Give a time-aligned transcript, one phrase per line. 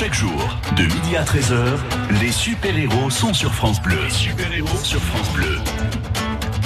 [0.00, 1.76] Chaque jour, de midi à 13h,
[2.22, 3.98] les super-héros sont sur France Bleu.
[4.02, 5.58] Les super-héros sur France Bleu.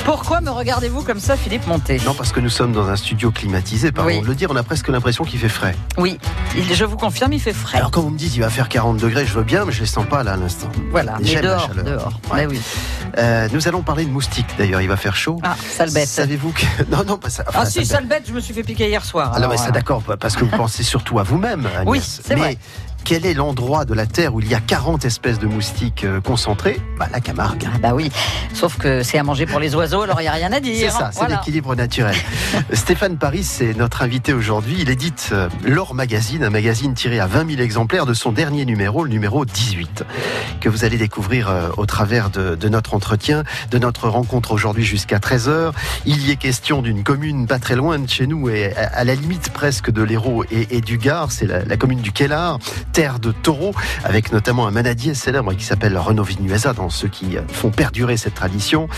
[0.05, 1.99] Pourquoi me regardez-vous comme ça, Philippe Monté?
[2.05, 4.21] Non, parce que nous sommes dans un studio climatisé, pardon Oui.
[4.21, 5.75] de le dire, on a presque l'impression qu'il fait frais.
[5.97, 6.19] Oui,
[6.57, 7.79] il- je vous confirme, il fait frais.
[7.79, 9.81] Alors quand vous me dites il va faire 40 degrés, je veux bien, mais je
[9.81, 10.71] les sens pas là à l'instant.
[10.91, 11.85] voilà, mais J'aime la dehors, chaleur.
[11.85, 12.21] dehors.
[12.31, 12.47] Ouais.
[12.47, 12.61] Mais oui.
[13.17, 15.41] Euh, nous allons parler de moustiques d'ailleurs, il va faire chaud.
[15.43, 16.07] Ah, sale bête.
[16.09, 16.67] Savez-vous que...
[16.91, 17.45] Non, non, pas ça.
[17.49, 17.91] enfin, Ah si, sale bête.
[17.91, 19.29] sale bête, je me suis fait piquer hier soir.
[19.35, 21.87] Alors, mais alors, ça euh, d'accord, parce que vous pensez surtout à vous-même, Agnès.
[21.87, 22.59] Oui, c'est mais vrai.
[23.05, 26.21] Quel est l'endroit de la Terre où il y a 40 espèces de moustiques euh,
[26.21, 26.81] concentrées?
[26.99, 27.69] Bah, La Camargue.
[27.73, 28.11] Ah bah oui,
[28.55, 30.91] sauf que c'est à manger pour les oiseaux, alors il n'y a rien à dire.
[30.93, 31.37] C'est ça, c'est Voilà.
[31.37, 32.17] l'équilibre naturel.
[32.73, 34.77] Stéphane Paris, c'est notre invité aujourd'hui.
[34.81, 38.65] Il édite euh, L'Or Magazine, un magazine tiré à 20 000 exemplaires de son dernier
[38.65, 40.05] numéro, le numéro 18,
[40.61, 44.85] que vous allez découvrir euh, au travers de, de notre entretien, de notre rencontre aujourd'hui
[44.85, 45.73] jusqu'à 13h.
[46.07, 49.05] Il y est question d'une commune pas très loin de chez nous et à, à
[49.05, 51.31] la limite presque de l'Hérault et, et du Gard.
[51.33, 52.59] C'est la, la commune du Kellar,
[52.95, 57.37] terre de taureaux, avec notamment un manadier célèbre qui s'appelle Renaud Vinuesa, dans ceux qui
[57.49, 58.89] font perdurer cette tradition.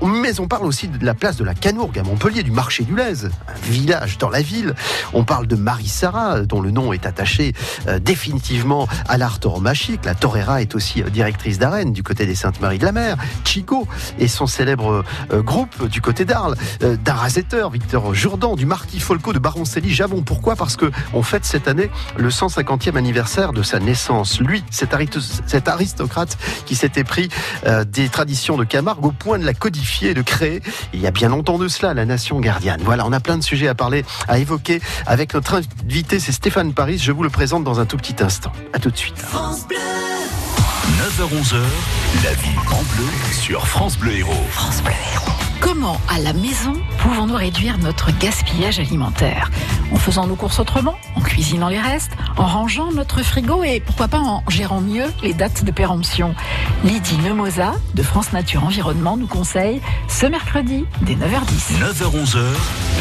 [0.00, 2.94] Mais on parle aussi de la place de la Canourgue à Montpellier, du marché du
[2.94, 4.74] Lez, un village dans la ville.
[5.12, 7.52] On parle de Marie-Sara, dont le nom est attaché
[7.88, 10.04] euh, définitivement à l'art tauromachique.
[10.04, 13.16] La torera est aussi euh, directrice d'arène du côté des Saintes-Maries de la Mer.
[13.44, 13.88] Chico
[14.20, 16.56] et son célèbre euh, groupe du côté d'Arles.
[16.84, 16.96] Euh,
[17.72, 20.22] Victor Jourdan, du marquis Folco de Baroncelli Javon.
[20.22, 20.56] Pourquoi?
[20.56, 24.40] Parce que on fête cette année le 150e anniversaire de sa naissance.
[24.40, 24.92] Lui, cet,
[25.68, 27.28] aristocrate qui s'était pris
[27.66, 31.06] euh, des traditions de Camargue au point de la codifier et de créer, il y
[31.06, 32.80] a bien longtemps de cela, la nation gardienne.
[32.84, 36.74] Voilà, on a plein de sujets à parler, à évoquer avec notre invité, c'est Stéphane
[36.74, 36.98] Paris.
[36.98, 38.52] Je vous le présente dans un tout petit instant.
[38.74, 39.24] À tout de suite.
[41.18, 41.56] 9h-11h,
[42.24, 45.39] la vie en bleu sur France Bleu Héros.
[45.60, 49.50] Comment, à la maison, pouvons-nous réduire notre gaspillage alimentaire?
[49.92, 54.08] En faisant nos courses autrement, en cuisinant les restes, en rangeant notre frigo et pourquoi
[54.08, 56.34] pas en gérant mieux les dates de péremption.
[56.84, 61.78] Lydie Nemoza de France Nature Environnement nous conseille ce mercredi dès 9h10.
[61.78, 62.42] 9h-11h,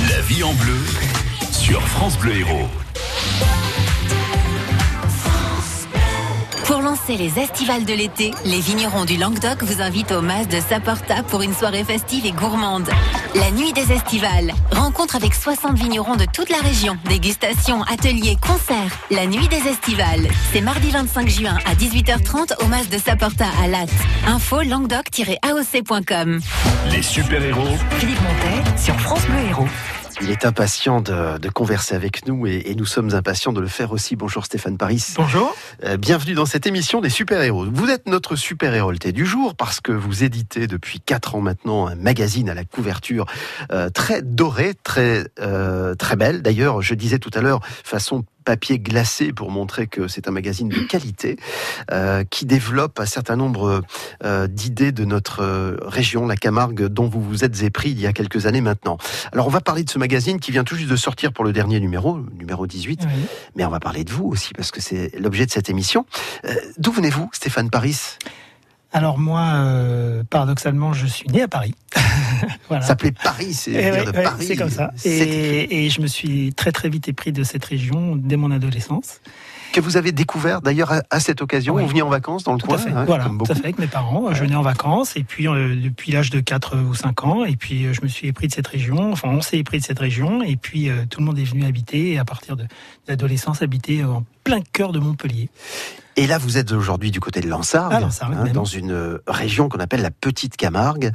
[0.10, 0.80] la vie en bleu
[1.52, 2.68] sur France Bleu Héros.
[6.70, 10.60] Pour lancer les estivales de l'été, les vignerons du Languedoc vous invitent au Mas de
[10.60, 12.88] Saporta pour une soirée festive et gourmande.
[13.34, 14.54] La nuit des estivales.
[14.70, 16.96] Rencontre avec 60 vignerons de toute la région.
[17.06, 18.96] Dégustation, ateliers, concerts.
[19.10, 20.28] La nuit des estivales.
[20.54, 23.90] C'est mardi 25 juin à 18h30 au Mas de Saporta à Latte.
[24.28, 26.40] Info languedoc-aoc.com.
[26.92, 29.68] Les super-héros Philippe Montet sur France Bleu Héros.
[30.22, 33.68] Il est impatient de, de converser avec nous et, et nous sommes impatients de le
[33.68, 34.18] faire aussi.
[34.18, 35.14] Bonjour Stéphane Paris.
[35.16, 35.56] Bonjour.
[35.86, 37.68] Euh, bienvenue dans cette émission des super-héros.
[37.72, 41.96] Vous êtes notre super-hérolté du jour parce que vous éditez depuis 4 ans maintenant un
[41.96, 43.28] magazine à la couverture
[43.72, 46.42] euh, très dorée, très, euh, très belle.
[46.42, 50.70] D'ailleurs, je disais tout à l'heure, façon papier glacé pour montrer que c'est un magazine
[50.70, 51.38] de qualité
[51.92, 53.84] euh, qui développe un certain nombre
[54.24, 58.08] euh, d'idées de notre euh, région, la Camargue, dont vous vous êtes épris il y
[58.08, 58.98] a quelques années maintenant.
[59.34, 61.54] Alors on va parler de ce magazine qui vient tout juste de sortir pour le
[61.54, 63.12] dernier numéro, numéro 18, Oui.
[63.56, 66.08] mais on va parler de vous aussi parce que c'est l'objet de cette émission.
[66.46, 68.18] Euh, D'où venez-vous, Stéphane Paris?
[68.92, 71.76] Alors moi, euh, paradoxalement, je suis né à Paris.
[72.70, 72.82] voilà.
[72.84, 74.46] Ça s'appelait Paris, c'est Eh ouais, de ouais, Paris.
[74.48, 74.92] c'est comme ça.
[75.04, 79.20] Et, et je me suis très très vite épris de cette région dès mon adolescence.
[79.74, 81.78] Que vous avez découvert d'ailleurs à, à cette occasion.
[81.78, 82.90] Vous veniez en vacances dans le Tout coin, à fait.
[82.90, 84.34] hein, voilà, comme tout à fait avec mes parents.
[84.34, 87.56] Je venais en vacances et puis euh, depuis l'âge de 4 ou 5 ans et
[87.56, 89.12] puis euh, je me suis épris de cette région.
[89.12, 91.66] Enfin, on s'est épris de cette région et puis euh, tout le monde est venu
[91.66, 92.66] habiter et à partir de
[93.08, 95.50] l'adolescence habiter en plein cœur de Montpellier.
[96.20, 98.52] Et là, vous êtes aujourd'hui du côté de Lansargue, Ah, même.
[98.52, 101.12] dans une euh, région qu'on appelle la Petite Camargue.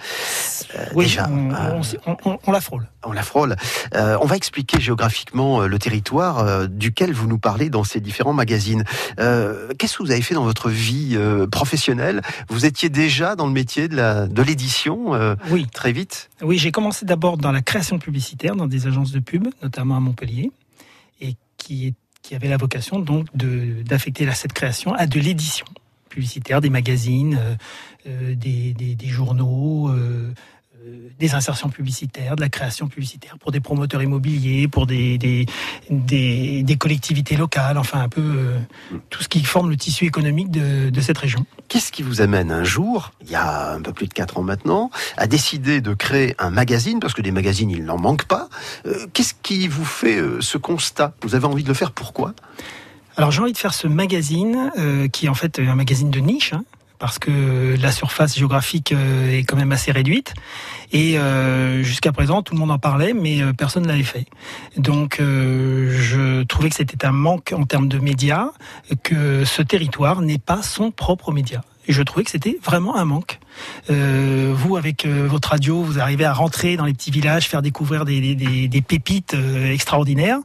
[0.76, 2.88] Euh, Oui, déjà, on, euh, on la frôle.
[3.04, 3.56] on la frôle.
[3.94, 8.84] Euh, on va expliquer géographiquement le territoire duquel vous nous parlez dans ces différents magazines.
[9.18, 11.18] Qu'est-ce que vous avez fait dans votre vie
[11.52, 12.22] professionnelle?
[12.48, 15.10] Vous étiez déjà dans le métier de l'édition
[15.50, 15.66] Oui.
[15.72, 16.30] très vite?
[16.40, 20.00] Oui, j'ai commencé d'abord dans la création publicitaire, dans des agences de pub, notamment à
[20.00, 20.50] Montpellier,
[21.20, 25.66] et qui, est- qui avait la vocation donc d'affecter cette création à de l'édition
[26.08, 27.54] publicitaire, des magazines, euh,
[28.06, 30.32] euh, des, journaux, euh,
[31.18, 35.46] des insertions publicitaires, de la création publicitaire pour des promoteurs immobiliers, pour des,
[36.78, 38.54] collectivités locales, enfin un peu
[39.10, 41.44] tout ce qui forme le tissu économique de cette région.
[41.68, 44.42] Qu'est-ce qui vous amène un jour, il y a un peu plus de 4 ans
[44.42, 48.48] maintenant, à décider de créer un magazine Parce que des magazines, il n'en manque pas.
[48.86, 51.14] Euh, Qu'est-ce qui vous fait euh, ce constat?
[51.22, 52.34] Vous avez envie de le faire pourquoi?
[53.16, 56.18] Alors j'ai envie de faire ce magazine, euh, qui est en fait un magazine de
[56.18, 56.64] niche, hein,
[56.98, 60.34] parce que la surface géographique euh, est quand même assez réduite.
[60.92, 64.26] Et euh, jusqu'à présent, tout le monde en parlait, mais euh, personne ne l'avait fait.
[64.76, 68.50] Donc, je trouvais que c'était un manque en termes de médias,
[69.02, 71.62] que ce territoire n'est pas son propre média.
[71.86, 73.38] Et je trouvais que c'était vraiment un manque.
[73.88, 78.84] Vous, avec votre radio, vous arrivez à rentrer dans les petits villages, faire découvrir des
[78.86, 79.36] pépites
[79.70, 80.38] extraordinaires.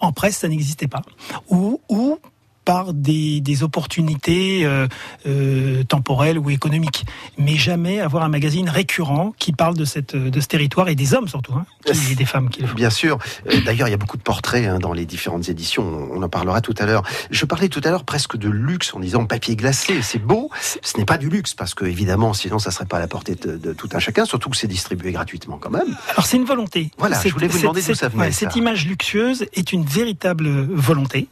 [0.00, 1.02] En presse, ça n'existait pas.
[1.48, 2.18] Ou, ou
[2.66, 4.88] par des, des opportunités euh,
[5.26, 7.06] euh, temporelles ou économiques,
[7.38, 11.14] mais jamais avoir un magazine récurrent qui parle de, cette, de ce territoire et des
[11.14, 12.74] hommes surtout, hein, et des femmes qui le font.
[12.74, 13.18] Bien sûr.
[13.48, 16.08] Euh, d'ailleurs, il y a beaucoup de portraits hein, dans les différentes éditions.
[16.12, 17.04] On en parlera tout à l'heure.
[17.30, 20.02] Je parlais tout à l'heure presque de luxe en disant papier glacé.
[20.02, 20.50] C'est beau.
[20.60, 23.36] Ce n'est pas du luxe parce que évidemment, sinon, ça serait pas à la portée
[23.36, 24.24] de, de tout un chacun.
[24.24, 25.96] Surtout que c'est distribué gratuitement quand même.
[26.10, 26.90] Alors c'est une volonté.
[26.98, 27.20] Voilà.
[27.24, 28.32] Je voulais vous demander d'où ça venait.
[28.32, 31.28] cette image luxueuse est une véritable volonté.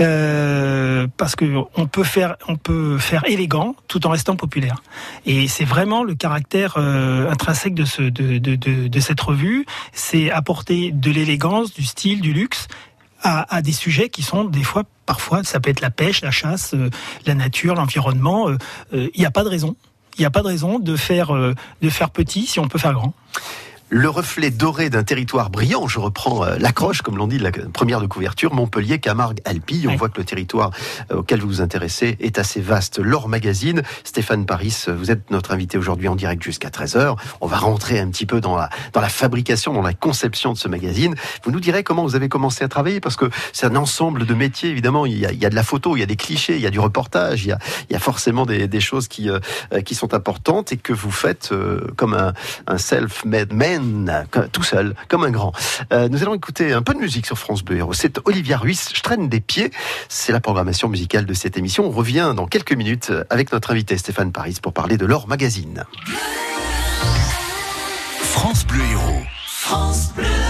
[0.00, 0.61] Euh,
[1.16, 1.44] parce que
[1.76, 4.82] on peut faire, on peut faire élégant tout en restant populaire.
[5.26, 9.66] Et c'est vraiment le caractère euh, intrinsèque de, ce, de, de, de, de cette revue,
[9.92, 12.68] c'est apporter de l'élégance, du style, du luxe
[13.22, 16.32] à, à, des sujets qui sont des fois, parfois, ça peut être la pêche, la
[16.32, 16.90] chasse, euh,
[17.26, 18.48] la nature, l'environnement.
[18.92, 19.76] Il n'y a pas de raison.
[20.18, 22.92] Il n'y a pas de raison de faire, de faire petit si on peut faire
[22.92, 23.14] grand
[23.92, 25.86] le reflet doré d'un territoire brillant.
[25.86, 29.84] Je reprends euh, l'accroche, comme l'on dit, de la première de couverture, Montpellier, Camargue, Alpi.
[29.86, 30.70] On voit que le territoire
[31.10, 32.98] euh, auquel vous vous intéressez est assez vaste.
[32.98, 37.16] L'Or Magazine, Stéphane Paris, vous êtes notre invité aujourd'hui en direct jusqu'à 13h.
[37.42, 40.58] On va rentrer un petit peu dans la, dans la fabrication, dans la conception de
[40.58, 41.14] ce magazine.
[41.44, 44.32] Vous nous direz comment vous avez commencé à travailler, parce que c'est un ensemble de
[44.32, 45.04] métiers, évidemment.
[45.04, 46.62] Il y, a, il y, a, de la photo, il y a des clichés, il
[46.62, 47.58] y a du reportage, il y a,
[47.90, 49.38] il y a forcément des, des choses qui, euh,
[49.84, 51.50] qui sont importantes et que vous faites
[51.96, 52.32] comme un,
[52.66, 53.81] un self-made man
[54.52, 55.52] tout seul, comme un grand.
[55.92, 57.92] Euh, nous allons écouter un peu de musique sur France Bleu Héros.
[57.92, 59.70] C'est Olivia Ruiz, je traîne des pieds.
[60.08, 61.86] C'est la programmation musicale de cette émission.
[61.86, 65.84] On revient dans quelques minutes avec notre invité Stéphane Paris pour parler de l'Or Magazine.
[68.20, 69.22] France Bleu Héros.
[69.46, 70.41] France Bleu.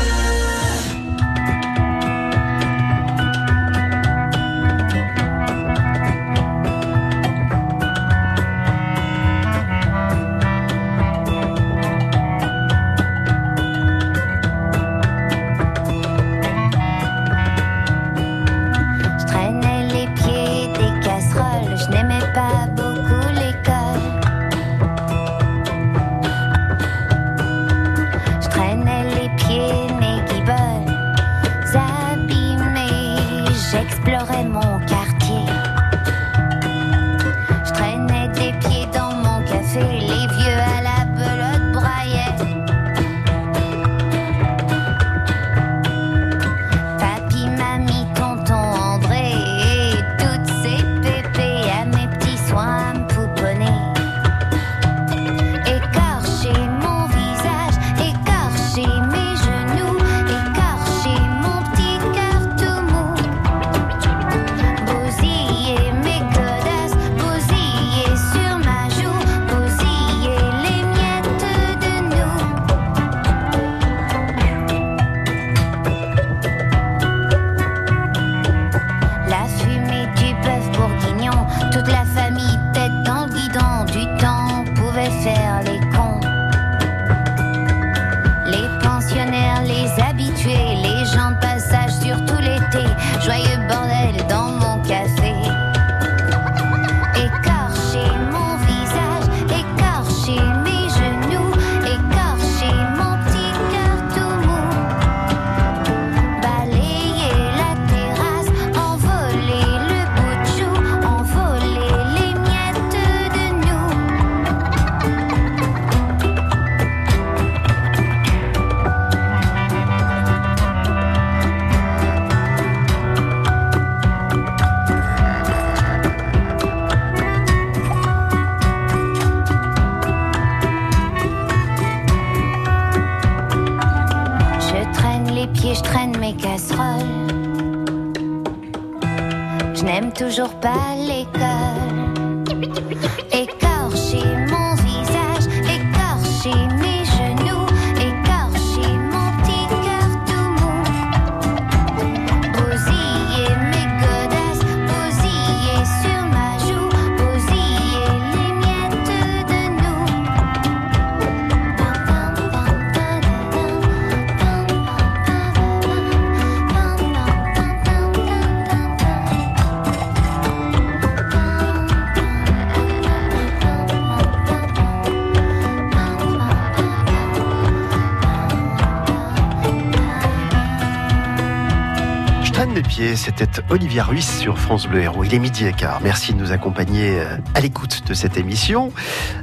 [183.43, 185.25] C'était Olivier Ruiz sur France Bleu Héros.
[185.25, 186.01] Il est midi et quart.
[186.01, 188.93] Merci de nous accompagner euh, à l'écoute de cette émission.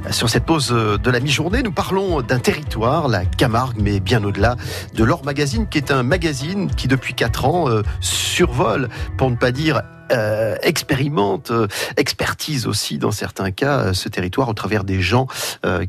[0.06, 4.00] Euh, sur cette pause euh, de la mi-journée, nous parlons d'un territoire, la Camargue, mais
[4.00, 4.56] bien au-delà
[4.94, 7.66] de l'Or Magazine, qui est un magazine qui depuis quatre ans
[8.00, 8.88] survole,
[9.18, 14.48] pour ne pas dire euh, expérimente, euh, expertise aussi dans certains cas euh, ce territoire
[14.48, 15.26] au travers des gens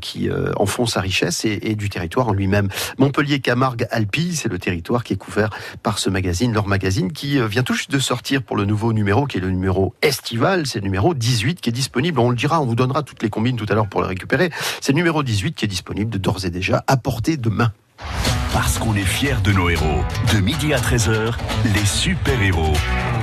[0.00, 2.68] qui en font sa richesse et, du territoire en lui-même.
[2.98, 5.50] Montpellier Camargue Alpi, c'est le territoire qui est couvert
[5.82, 9.26] par ce magazine, leur magazine qui vient tout juste de sortir pour le nouveau numéro
[9.26, 12.20] qui est le numéro estival, c'est le numéro 18 qui est disponible.
[12.20, 14.50] On le dira, on vous donnera toutes les combines tout à l'heure pour le récupérer.
[14.80, 17.72] C'est le numéro 18 qui est disponible d'ores et déjà à portée de main.
[18.52, 20.02] Parce qu'on est fiers de nos héros.
[20.32, 21.34] De midi à 13h,
[21.74, 22.74] les super-héros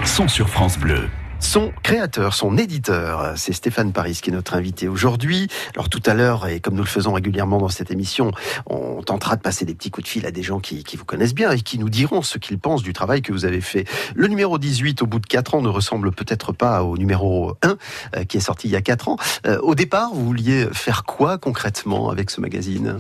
[0.05, 1.09] sont sur France Bleu.
[1.39, 5.48] Son créateur, son éditeur, c'est Stéphane Paris qui est notre invité aujourd'hui.
[5.74, 8.31] Alors tout à l'heure, et comme nous le faisons régulièrement dans cette émission,
[8.65, 11.33] on tentera de passer des petits coups de fil à des gens qui, vous connaissent
[11.33, 13.86] bien et qui nous diront ce qu'ils pensent du travail que vous avez fait.
[14.15, 17.77] Le numéro 18, au bout de 4 ans, ne ressemble peut-être pas au numéro 1
[18.15, 19.17] euh, qui est sorti il y a 4 ans.
[19.48, 23.00] Euh, au départ, vous vouliez faire quoi concrètement avec ce magazine?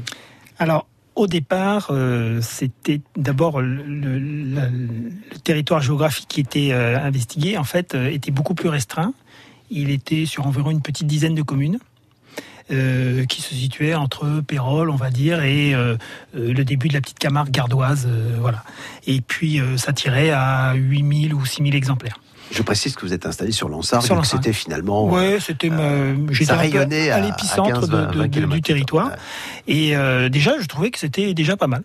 [0.59, 4.61] Alors, au départ, euh, c'était d'abord le,
[5.43, 9.13] territoire géographique qui était euh, investigué, en fait, euh, était beaucoup plus restreint.
[9.69, 11.79] Il était sur environ une petite dizaine de communes.
[12.69, 15.73] qui se situaient entre Pérol, on va dire, et
[16.33, 18.07] le début de la petite Camargue gardoise,
[18.39, 18.63] voilà.
[19.07, 22.19] Et puis ça tirait à 8000 ou 6000 exemplaires.
[22.51, 25.05] Je précise que vous êtes installé sur Lansargues, donc c'était finalement.
[25.05, 25.69] Oui, c'était.
[25.71, 26.59] Euh, J'étais à,
[27.15, 27.87] à l'épicentre
[28.47, 29.11] du territoire.
[29.67, 31.83] Et euh, déjà, je trouvais que c'était déjà pas mal.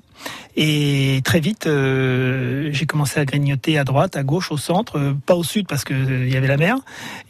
[0.56, 5.14] Et très vite, euh, j'ai commencé à grignoter à droite, à gauche, au centre, euh,
[5.26, 6.76] pas au sud parce que il y avait la mer.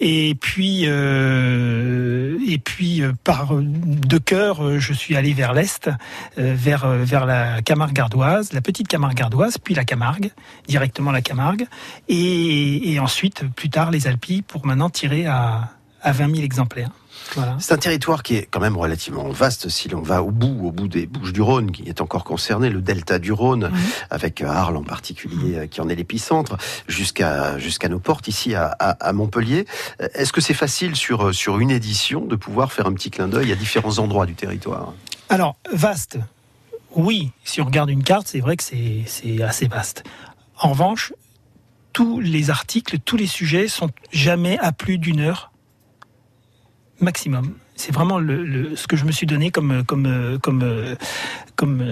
[0.00, 5.90] Et puis, et puis par de cœur, je suis allé vers l'est,
[6.36, 10.30] vers vers la Camargue gardoise, la petite Camargue gardoise, puis la Camargue,
[10.68, 11.66] directement la Camargue,
[12.08, 15.70] et, et ensuite plus tard les Alpes pour maintenant tirer à
[16.04, 16.90] à 20 000 exemplaires.
[17.58, 20.70] C'est un territoire qui est quand même relativement vaste si l'on va au bout, au
[20.70, 23.70] bout des Bouches du Rhône, qui est encore concerné, le delta du Rhône,
[24.10, 26.56] avec Arles en particulier, euh, qui en est l'épicentre,
[26.86, 29.66] jusqu'à jusqu'à nos portes ici à, à, Montpellier.
[30.00, 33.10] Euh, est-ce que c'est facile sur, euh, sur une édition de pouvoir faire un petit
[33.10, 34.92] clin d'œil à différents endroits du territoire?
[35.28, 36.18] Alors, vaste,
[36.94, 37.32] oui.
[37.44, 40.04] Si on regarde une carte, c'est vrai que c'est assez vaste.
[40.58, 41.12] En revanche,
[41.92, 45.50] tous les articles, tous les sujets sont jamais à plus d'une heure
[47.00, 47.54] maximum.
[47.76, 50.96] C'est vraiment le, ce que je me suis donné comme, comme, comme,
[51.56, 51.84] comme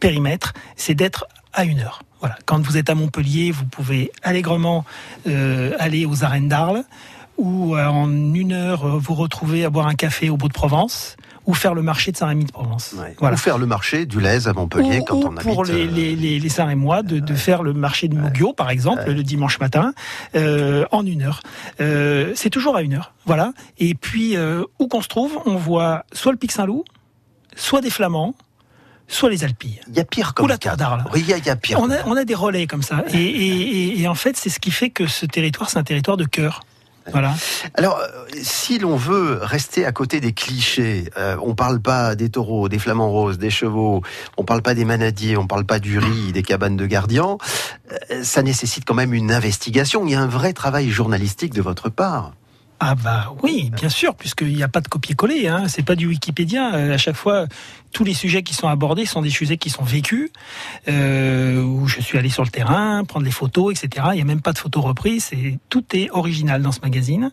[0.00, 2.02] périmètre, c'est d'être à une heure.
[2.20, 2.36] Voilà.
[2.46, 4.84] Quand vous êtes à Montpellier, vous pouvez allègrement
[5.28, 6.84] euh, aller aux arènes d'Arles,
[7.36, 11.16] ou euh, en une heure vous retrouver à boire un café au bout de Provence
[11.48, 12.94] ou faire le marché de Saint-Rémy-de-Provence.
[13.20, 15.42] Ou faire le marché du Lez à Montpellier quand on habite.
[15.42, 18.68] Pour les, euh, les, les, les Saint-Rémois, de, de, faire le marché de Mougio, par
[18.68, 19.94] exemple, le dimanche matin,
[20.36, 21.40] euh, en une heure.
[21.80, 23.14] Euh, c'est toujours à une heure.
[23.24, 23.54] Voilà.
[23.78, 26.84] Et puis, euh, où qu'on se trouve, on voit soit le Pic Saint-Loup,
[27.56, 28.34] soit des Flamands,
[29.06, 29.80] soit les Alpilles.
[29.88, 31.04] Il y a pire comme Ou la Terre d'Arles.
[31.14, 31.80] Oui, il y, a pire.
[31.80, 33.04] On a, on a des relais comme ça.
[33.14, 36.18] Et, et, et en fait, c'est ce qui fait que ce territoire, c'est un territoire
[36.18, 36.60] de cœur.
[37.12, 37.34] Voilà.
[37.74, 42.28] Alors, euh, si l'on veut rester à côté des clichés, euh, on parle pas des
[42.28, 44.02] taureaux, des flamants roses, des chevaux,
[44.36, 47.38] on parle pas des manadiers, on parle pas du riz, des cabanes de gardiens.
[48.10, 50.06] Euh, ça nécessite quand même une investigation.
[50.06, 52.32] Il y a un vrai travail journalistique de votre part.
[52.80, 55.48] Ah bah oui, bien sûr, puisqu'il n'y a pas de copier-coller.
[55.48, 55.64] Hein.
[55.66, 56.66] C'est pas du Wikipédia.
[56.66, 57.46] À chaque fois,
[57.92, 60.30] tous les sujets qui sont abordés sont des sujets qui sont vécus,
[60.88, 64.08] euh, où je suis allé sur le terrain, prendre les photos, etc.
[64.12, 67.30] Il n'y a même pas de photos reprises, et tout est original dans ce magazine.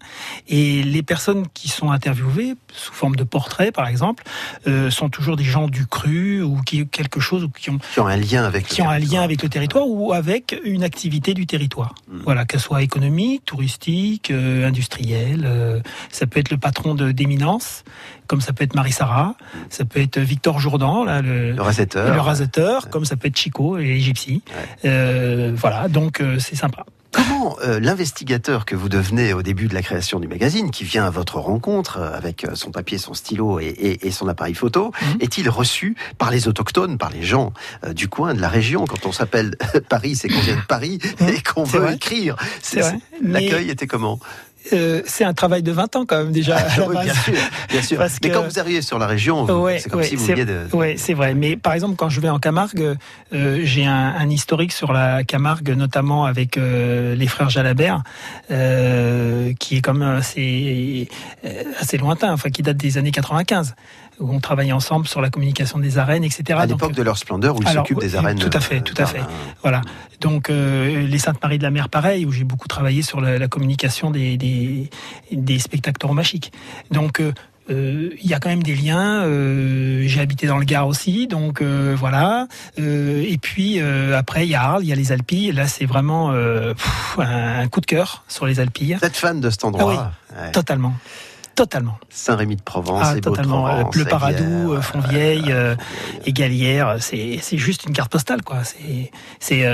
[0.48, 4.24] Et les personnes qui sont interviewées, sous forme de portraits par exemple,
[4.68, 8.00] euh, sont toujours des gens du cru ou qui quelque chose ou qui ont, qui
[8.00, 11.34] ont un lien avec qui ont un lien avec le territoire ou avec une activité
[11.34, 11.96] du territoire.
[12.08, 12.20] Hmm.
[12.24, 15.44] Voilà, qu'elle soit économique, touristique, euh, industrielle.
[15.46, 15.80] Euh,
[16.12, 17.84] ça peut être le patron d'éminence
[18.28, 19.36] comme ça peut être Marie-Sara,
[19.70, 23.38] ça peut être Victor Jourdan, là, le, le rasetteur, le rasetteur comme ça peut être
[23.38, 24.42] Chico et Gypsy.
[24.86, 26.86] Euh, voilà, donc euh, c'est sympa.
[27.12, 31.06] Comment euh, l'investigateur que vous devenez au début de la création du magazine, qui vient
[31.06, 35.22] à votre rencontre avec son papier, son stylo et, et, son appareil photo, mhm.
[35.22, 37.54] est-il reçu par les autochtones, par les gens
[37.94, 38.84] du coin, de la région?
[38.84, 39.56] Quand on s'appelle
[39.90, 41.30] Paris, c'est qu'on vient de Paris mhm.
[41.30, 42.36] et qu'on veut écrire.
[43.22, 44.20] L'accueil était comment?
[44.74, 46.58] Euh, c'est un travail de 20 ans quand même déjà.
[46.88, 47.34] Oui, bien sûr,
[47.70, 47.98] bien sûr.
[47.98, 50.26] Parce Mais que- quand vous arrivez sur la région, Ouais, c'est comme ouais, si vous
[50.26, 50.60] veniez de.
[50.74, 51.34] Ouais, c'est vrai.
[51.34, 52.96] Mais par exemple, quand je vais en Camargue,
[53.34, 58.02] euh, j'ai un, un historique sur la Camargue, notamment avec euh, les frères Jalabert,
[58.52, 61.08] euh, qui est quand même assez,
[61.46, 63.76] euh, assez lointain, enfin qui date des années 95,
[64.20, 66.60] où on travaillait ensemble sur la communication des arènes, etc.
[66.60, 68.40] À l'époque de leur splendeur où ils s'occupent des oui, arènes.
[68.40, 69.22] tout à fait, euh, tout à fait.
[69.62, 69.82] Voilà.
[70.22, 73.38] Donc euh, les Saintes Maries de la Mer, pareil, où j'ai beaucoup travaillé sur la,
[73.38, 74.90] la communication des, des,
[75.32, 76.52] des spectacles tauromachiques.
[76.92, 77.34] Donc euh,
[77.72, 79.24] euh, il y a quand même des liens.
[79.24, 82.48] euh, j'ai habité dans le Gard aussi, donc euh, voilà.
[82.78, 85.52] Et puis après il y a Arles, il y a les Alpilles.
[85.52, 89.50] Là c'est vraiment pff, un, coup de cœur sur les Alpilles, Vous êtes fan de
[89.50, 90.52] cet endroit Ouais.
[90.52, 90.94] totalement,
[91.56, 91.98] totalement.
[92.10, 93.68] Saint-Rémy de Provence Ah, et totalement.
[93.68, 96.24] Euh, Paradou, euh, Fontvieille, euh, Fontvieille.
[96.26, 98.60] et Galière, c'est juste une carte postale quoi.
[99.40, 99.66] C'est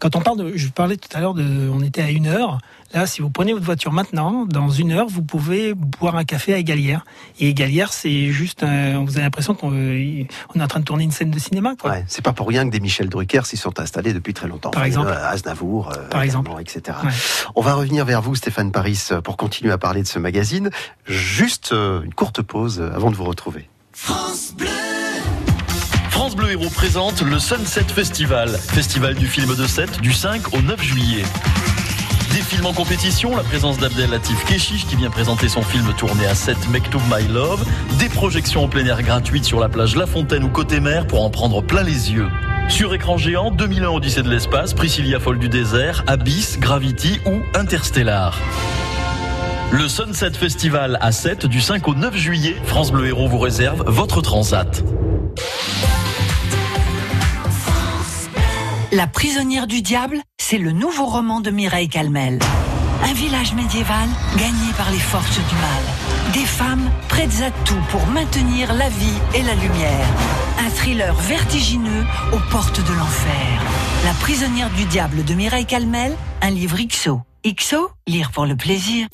[0.00, 2.58] quand on parle de, je parlais tout à l'heure de, on était à une heure.
[2.92, 6.54] Là, si vous prenez votre voiture maintenant, dans une heure, vous pouvez boire un café
[6.54, 7.04] à Égalière.
[7.38, 10.84] Et Égalière, c'est juste, un- vous avez l'impression qu'on euh, on est en train de
[10.84, 11.90] tourner une scène de cinéma quoi.
[11.92, 14.70] Ouais, c'est pas pour rien que des Michel Drucker s'y sont installés depuis très longtemps.
[14.70, 15.06] Par exemple.
[15.08, 16.96] Euh, Aznavour, euh, Par également, etc.
[17.04, 17.10] Ouais.
[17.54, 20.70] On va revenir vers vous, Stéphane Paris, euh, pour continuer à parler de ce magazine.
[21.06, 23.68] Juste euh, une courte pause euh, avant de vous retrouver.
[26.10, 30.60] France Bleu Héros présente le Sunset Festival, festival du film de 7 du 5 au
[30.60, 31.22] 9 juillet.
[32.32, 36.26] Des films en compétition, la présence d'Abdel Latif Keshish qui vient présenter son film tourné
[36.26, 37.64] à 7 Mektoub My Love,
[37.98, 41.24] des projections en plein air gratuites sur la plage La Fontaine ou côté mer pour
[41.24, 42.28] en prendre plein les yeux.
[42.68, 48.38] Sur écran géant, 2001 Odyssée de l'espace, Priscilla Folle du désert, Abyss, Gravity ou Interstellar.
[49.72, 53.82] Le Sunset Festival à 7 du 5 au 9 juillet, France Bleu Héros vous réserve
[53.86, 54.84] votre transat.
[58.92, 62.40] La prisonnière du diable, c'est le nouveau roman de Mireille Calmel.
[63.04, 66.32] Un village médiéval gagné par les forces du mal.
[66.32, 70.08] Des femmes prêtes à tout pour maintenir la vie et la lumière.
[70.58, 73.62] Un thriller vertigineux aux portes de l'enfer.
[74.04, 77.20] La prisonnière du diable de Mireille Calmel, un livre XO.
[77.46, 79.06] XO, lire pour le plaisir.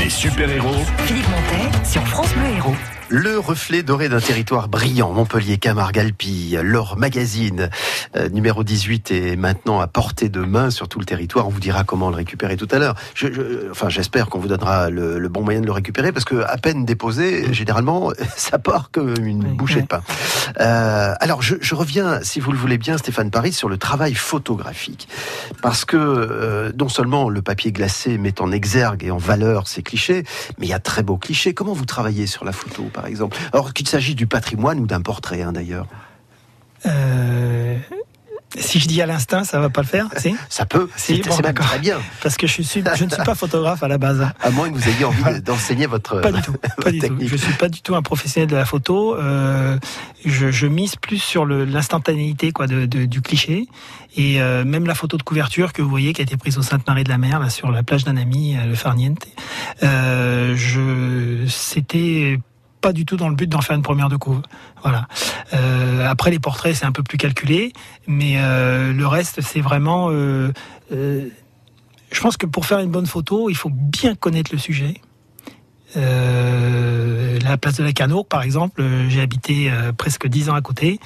[0.00, 2.74] Les super-héros Philippe Montet sur France Bleu Héros.
[3.08, 7.68] Le reflet doré d'un territoire brillant, Montpellier, Camargue, Alpi, leur magazine
[8.16, 11.46] euh, numéro 18 est maintenant à portée de main sur tout le territoire.
[11.46, 12.94] On vous dira comment le récupérer tout à l'heure.
[13.14, 16.24] Je, je- enfin, j'espère qu'on vous donnera le, le bon moyen de le récupérer parce
[16.24, 19.82] que à peine déposé, généralement, ça part comme une Oui, bouchée ouais.
[19.82, 20.00] de pain.
[20.60, 24.14] Euh, alors, je, je reviens, si vous le voulez bien, Stéphane Paris, sur le travail
[24.14, 25.06] photographique,
[25.60, 29.82] parce que euh, non seulement le papier glacé met en exergue et en valeur ces
[29.82, 30.24] clichés,
[30.58, 31.52] mais il y a très beaux clichés.
[31.52, 35.00] Comment vous travaillez sur la photo, par exemple Alors qu'il s'agit du patrimoine ou d'un
[35.00, 35.86] portrait, hein, d'ailleurs.
[36.86, 37.76] Euh,
[38.58, 40.34] si je dis à l'instinct, ça va pas le faire, si?
[40.50, 41.64] Ça peut, Si, c'est bon, c'est d'accord.
[41.64, 44.26] très bien, Parce que je suis, je ne suis pas photographe à la base.
[44.42, 46.52] à moins que vous ayez envie de- d'enseigner votre, Pas du tout.
[46.82, 47.06] Pas du tout.
[47.06, 47.28] technique.
[47.30, 49.16] Je suis pas du tout un professionnel de la photo.
[49.16, 49.78] Euh,
[50.26, 53.68] je, je mise plus sur l'instantanéité quoi de, de- du cliché
[54.16, 56.62] et euh, même la photo de couverture que vous voyez qui a été prise au
[56.62, 59.26] Sainte-Marie de la Mer là sur la plage d'un ami le Farniente.
[59.82, 60.54] Euh,
[61.48, 62.38] c'était
[62.82, 64.42] pas du tout dans le but d'en faire une première de couve.
[64.82, 65.06] Voilà.
[65.54, 67.72] Euh, après les portraits c'est un peu plus calculé,
[68.06, 70.08] mais euh, le reste c'est vraiment.
[70.10, 70.52] euh,
[70.90, 75.00] je pense que pour faire une bonne photo, il faut bien connaître le sujet.
[75.94, 81.00] La place de la Canour, par exemple, j'ai habité presque dix ans à côté.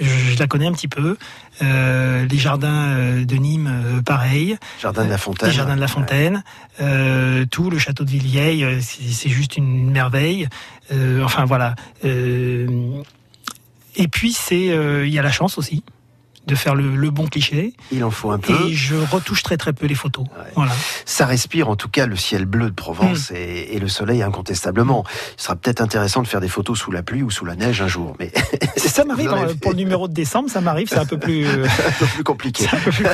[0.00, 1.16] Je, je la connais un petit peu.
[1.62, 4.56] Euh, les jardins euh, de Nîmes, euh, pareil.
[4.80, 5.48] Jardin de la Fontaine.
[5.48, 6.44] Les jardins de la Fontaine,
[6.80, 8.10] euh, tout le château de
[8.64, 10.48] euh, c'est juste une merveille.
[10.92, 11.74] Euh, enfin voilà.
[12.04, 13.02] Euh,
[13.96, 15.84] et puis c'est, euh, il y a la chance aussi
[16.46, 17.72] de faire le, le bon cliché.
[17.92, 18.52] Il en faut un peu.
[18.68, 20.24] Et je retouche très très peu les photos.
[20.36, 20.50] Ouais.
[20.56, 20.72] Voilà.
[21.04, 23.36] Ça respire en tout cas le ciel bleu de Provence Hmm.
[23.36, 25.04] et, et le soleil incontestablement.
[25.38, 27.80] Il sera peut-être intéressant de faire des photos sous la pluie ou sous la neige
[27.82, 28.32] un jour, mais
[28.76, 31.46] Ça m'arrive hein, pour le numéro de décembre, ça m'arrive, c'est un peu plus.
[31.46, 32.66] euh, un peu plus compliqué.
[32.84, 33.06] peu plus-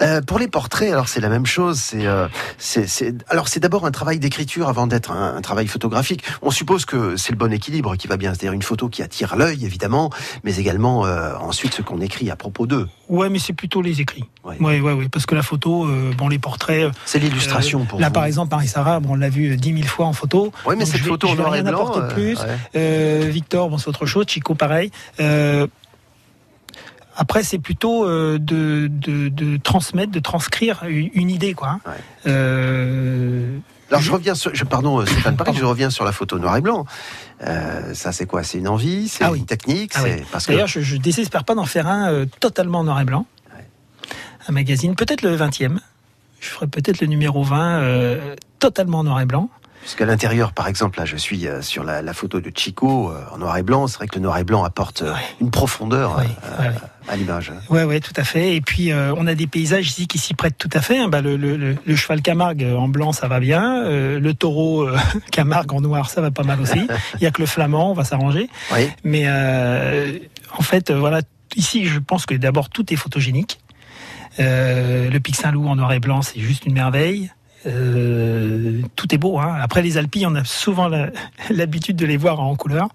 [0.00, 1.78] Euh, pour les portraits, alors c'est la même chose.
[1.78, 2.26] C'est, euh,
[2.58, 6.24] c'est- alors c'est d'abord un travail d'écriture avant d'être un, un travail photographique.
[6.42, 9.36] On suppose que c'est le bon équilibre qui va bien, c'est-à-dire une photo qui attire
[9.36, 10.10] l'œil évidemment,
[10.42, 12.88] mais également euh, ensuite ce qu'on écrit à propos d'eux.
[13.08, 14.24] Ouais, mais c'est plutôt les écrits.
[14.44, 14.56] Ouais.
[14.60, 16.90] Ouais, ouais, ouais, parce que la photo, euh, bon, les portraits.
[17.04, 18.12] C'est l'illustration euh, pour Là, vous.
[18.14, 20.52] par exemple, Marie-Sara, bon, on l'a vu dix mille fois en photo.
[20.66, 21.92] Oui, mais cette vais- photo en noir et blanc.
[22.12, 22.38] plus.
[22.40, 22.46] ouais.
[22.76, 24.24] Euh, Victor, bon, c'est autre chose.
[24.28, 24.90] Chico, pareil.
[25.20, 25.66] Euh,
[27.16, 31.68] après, c'est plutôt euh, de, de, de transmettre, de transcrire une une idée, quoi.
[31.68, 31.80] hein.
[31.86, 31.92] Ouais.
[32.26, 33.58] Euh,
[33.94, 36.56] Alors je reviens sur, je, pardon euh, Stéphane Paris, je reviens sur la photo noir
[36.56, 36.84] et blanc.
[37.42, 38.42] Euh, ça c'est quoi?
[38.42, 39.08] C'est une envie?
[39.08, 39.38] C'est Ah oui.
[39.38, 39.92] une technique?
[39.94, 40.10] Ah oui.
[40.32, 43.24] parce que D'ailleurs, je, je désespère pas d'en faire un euh, totalement noir et blanc.
[44.48, 45.78] Un magazine, peut-être le 20e.
[46.40, 49.48] Je ferai peut-être le numéro 20 euh, totalement en noir et blanc.
[49.84, 53.20] Puisqu'à l'intérieur, par exemple, là, je suis euh, sur la, la photo de Chico euh,
[53.32, 53.86] en noir et blanc.
[53.86, 55.18] C'est vrai que le noir et blanc apporte euh, Ouais.
[55.42, 56.74] une profondeur Ouais, euh, ouais, ouais.
[57.06, 57.52] à l'image.
[57.68, 58.56] Ouais, ouais, tout à fait.
[58.56, 60.98] Et puis euh, on a des paysages ici qui s'y prêtent tout à fait.
[61.00, 61.08] hein.
[61.08, 63.84] Bah, le, le- le- le cheval Camargue en blanc, ça va bien.
[63.84, 64.96] Euh, le taureau euh,
[65.30, 66.88] Camargue en noir, ça va pas mal aussi.
[67.16, 68.48] Il y a que le flamand, on va s'arranger.
[68.74, 68.88] Oui.
[69.04, 71.20] Mais en fait, voilà,
[71.56, 73.60] ici, je pense que d'abord tout est photogénique.
[74.38, 77.30] Le Pic Saint-Loup en noir et blanc, c'est juste une merveille.
[77.66, 79.38] Euh, tout est beau.
[79.38, 79.58] Hein.
[79.60, 80.88] Après les Alpilles, on a souvent
[81.50, 82.88] l'habitude de les voir en couleur.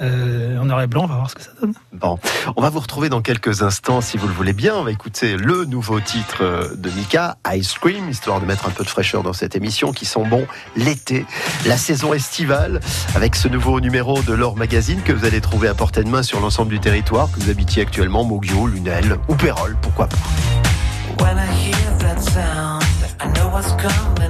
[0.00, 1.74] Euh, en noir et blanc, on va voir ce que ça donne.
[1.92, 2.18] Bon,
[2.56, 4.74] on va vous retrouver dans quelques instants, si vous le voulez bien.
[4.74, 8.70] On va écouter le nouveau titre euh, de Mika, Ice Cream, histoire de mettre un
[8.70, 11.26] peu de fraîcheur dans cette émission, qui sent bon l'été,
[11.66, 12.80] la saison estivale,
[13.14, 16.22] avec ce nouveau numéro de l'Or Magazine que vous allez trouver à portée de main
[16.22, 20.16] sur l'ensemble du territoire, que vous habitiez actuellement, Moguio, Lunel ou Pérol, pourquoi pas.
[21.22, 22.82] When I hear that sound,
[23.20, 24.21] I know what's coming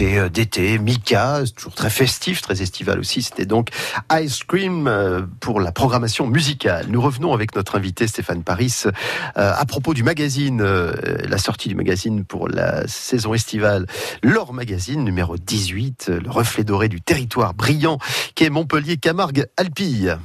[0.00, 0.78] succès euh, d'été.
[0.78, 3.22] Mika, toujours très festif, très estival aussi.
[3.22, 3.68] C'était donc
[4.12, 6.86] Ice Cream euh, pour la programmation musicale.
[6.88, 8.92] Nous revenons avec notre invité Stéphane Paris euh,
[9.34, 13.86] à propos du magazine, la sortie du magazine pour la saison estivale,
[14.22, 17.98] L'Or Magazine numéro 18, euh, le reflet doré du territoire brillant
[18.34, 20.16] qui est Montpellier Camargue Alpille.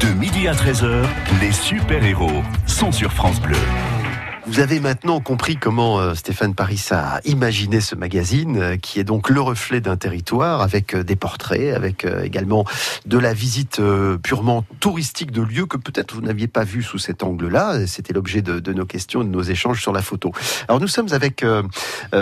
[0.00, 1.04] De midi à 13h,
[1.40, 3.56] les super-héros sont sur France Bleu.
[4.50, 9.04] Vous avez maintenant compris comment euh, Stéphane Paris a imaginé ce magazine, euh, qui est
[9.04, 12.64] donc le reflet d'un territoire, avec euh, des portraits, avec également
[13.06, 13.80] de la visite
[14.24, 17.86] purement touristique de lieux que peut-être vous n'aviez pas vu sous cet angle-là.
[17.86, 20.32] C'était l'objet de, nos questions, de nos échanges sur la photo.
[20.66, 21.44] Alors nous sommes avec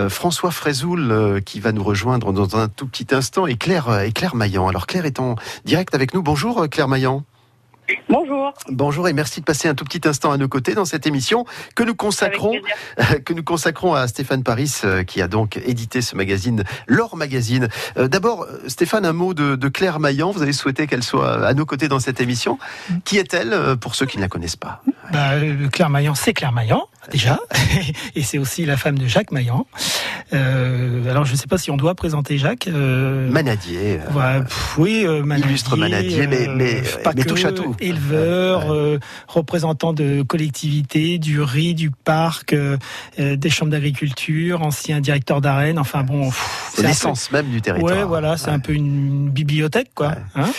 [0.09, 4.35] François Frézoul, qui va nous rejoindre dans un tout petit instant, et Claire, et Claire
[4.35, 4.69] Maillan.
[4.69, 6.23] Alors Claire est en direct avec nous.
[6.23, 7.25] Bonjour Claire Maillan.
[8.09, 8.53] Bonjour.
[8.68, 11.44] Bonjour et merci de passer un tout petit instant à nos côtés dans cette émission
[11.74, 12.55] que nous consacrons,
[13.24, 17.68] que nous consacrons à Stéphane Paris, euh, qui a donc édité ce magazine, l'Or Magazine.
[17.96, 20.31] Euh, D'abord, euh, Stéphane, un mot de, de Claire Maillan.
[20.31, 22.59] Vous avez souhaité qu'elle soit à nos côtés dans cette émission.
[23.05, 24.83] Qui est-elle, pour ceux qui ne la connaissent pas?
[25.12, 25.33] Bah,
[25.72, 27.38] Claire Maillan, c'est Claire Maillan, déjà.
[28.14, 29.66] Et c'est aussi la femme de Jacques Maillan.
[30.33, 32.68] Euh, alors, je ne sais pas si on doit présenter Jacques.
[32.68, 33.99] Euh, Manadier.
[34.16, 37.75] euh, pff, oui, manadier, illustre manadier, mais- mais- pas mais que, touche à tout.
[37.81, 38.66] Éleveur,
[39.27, 42.55] représentant de collectivités, du riz, du parc,
[43.18, 45.79] des chambres d'agriculture, ancien directeur d'arène.
[45.79, 46.31] Enfin bon,
[46.73, 47.97] c'est peu- l'essence même du territoire.
[47.99, 50.09] Ouais, voilà, c'est un peu une bibliothèque, quoi.
[50.09, 50.14] Ouais.
[50.37, 50.51] hein.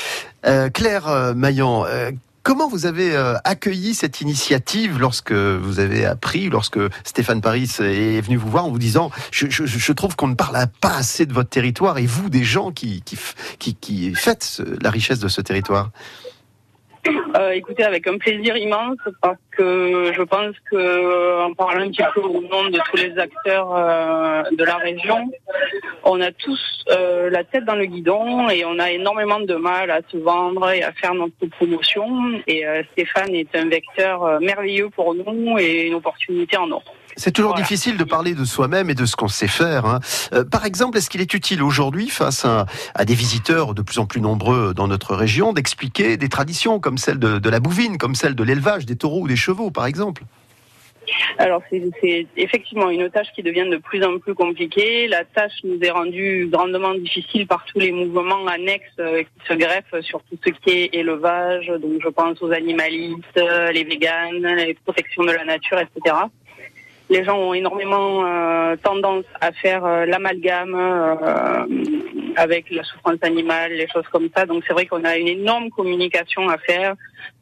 [0.45, 2.12] Euh, Claire Maillan, euh,
[2.49, 8.21] comment vous avez euh, accueilli cette initiative lorsque vous avez appris, lorsque Stéphane Paris est
[8.21, 11.51] venu vous voir en vous disant je, trouve qu'on ne parle pas assez de votre
[11.51, 15.91] territoire et vous des gens qui qui qui, faites la richesse de ce territoire?
[17.07, 21.89] Euh, écoutez, avec un plaisir immense, parce que je pense que euh, en parlant un
[21.89, 25.29] petit peu au nom de tous les acteurs euh, de la région,
[26.03, 29.91] on a tous euh, la tête dans le guidon et on a énormément de mal
[29.91, 32.41] à se vendre et à faire notre promotion.
[32.47, 36.83] Et euh, Stéphane est un vecteur euh, merveilleux pour nous et une opportunité en or.
[37.19, 37.63] C'est toujours Voilà.
[37.63, 39.86] difficile de parler de soi-même et de ce qu'on sait faire.
[39.86, 39.99] hein.
[40.34, 43.99] Euh, par exemple, est-ce qu'il est utile aujourd'hui, face à, à des visiteurs de plus
[43.99, 47.97] en plus nombreux dans notre région, d'expliquer des traditions comme celle de, de la bouvine,
[47.97, 50.23] comme celle de l'élevage des taureaux ou des chevaux, par exemple?
[51.39, 55.08] Alors c'est c'est effectivement une tâche qui devient de plus en plus compliquée.
[55.08, 59.53] La tâche nous est rendue grandement difficile par tous les mouvements annexes euh, qui se
[59.55, 61.65] greffent sur tout ce qui est élevage.
[61.82, 66.15] Donc je pense aux animalistes, euh, les véganes, les protections de la nature, etc.
[67.09, 71.65] Les gens ont énormément euh, tendance à faire euh, l'amalgame euh,
[72.35, 74.45] avec la souffrance animale, les choses comme ça.
[74.45, 76.93] Donc c'est vrai qu'on a une énorme communication à faire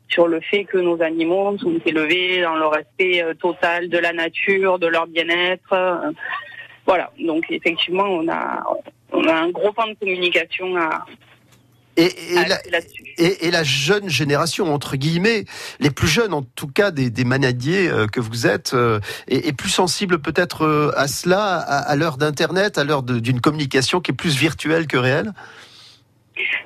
[0.07, 4.13] sur le fait que nos animaux sont élevés dans le respect euh, total de la
[4.13, 5.73] nature, de leur bien-être.
[5.73, 6.11] euh,
[6.85, 8.63] voilà, donc effectivement, on a,
[9.11, 11.05] on a un gros pan de communication à,
[11.97, 13.03] et, et la, axer là-dessus.
[13.17, 15.45] et- et la jeune génération, entre guillemets,
[15.79, 19.47] les plus jeunes en tout cas des, des manadiers euh, que vous êtes, euh, est,
[19.47, 23.99] est plus sensible peut-être euh, à cela, à, à l'heure d'Internet, à l'heure d'une communication
[24.01, 25.33] qui est plus virtuelle que réelle?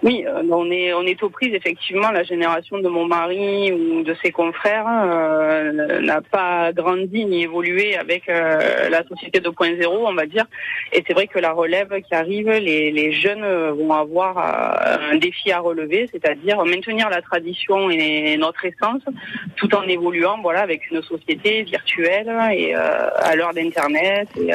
[0.03, 2.11] Oui, euh, on est on est aux prises effectivement.
[2.11, 7.95] La génération de mon mari ou de ses confrères euh, n'a pas grandi ni évolué
[7.95, 10.45] avec euh, la société 2.0, on va dire.
[10.91, 15.51] Et c'est vrai que la relève qui arrive, les, les jeunes vont avoir un défi
[15.51, 19.01] à relever, c'est-à-dire maintenir la tradition et notre essence,
[19.55, 24.51] tout en évoluant, voilà, avec une société virtuelle et à l'heure d'internet et,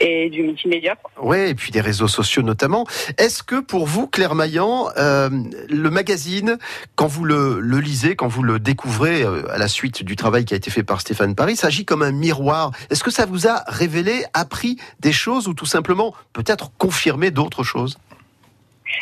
[0.00, 0.96] et du multimédia.
[1.20, 2.86] Oui, et puis des réseaux sociaux notamment.
[3.18, 5.30] Est-ce que pour vous, Claire Maillan, euh,
[5.68, 6.58] le magazine,
[6.94, 10.44] quand vous le, le lisez, quand vous le découvrez euh, à la suite du travail
[10.44, 13.46] qui a été fait par Stéphane Paris, s'agit comme un miroir Est-ce que ça vous
[13.48, 17.98] a révélé, appris des choses ou tout simplement peut-être confirmé d'autres choses?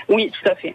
[0.08, 0.74] Oui, tout à fait.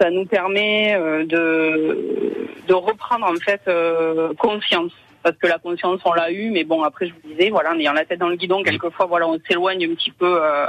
[0.00, 4.92] Ça nous permet euh, de, de reprendre en fait euh, conscience.
[5.22, 7.78] Parce que la conscience, on l'a eue, mais bon, après, je vous disais, voilà, en
[7.78, 10.66] ayant la tête dans le guidon, quelquefois, voilà, on s'éloigne un petit peu euh,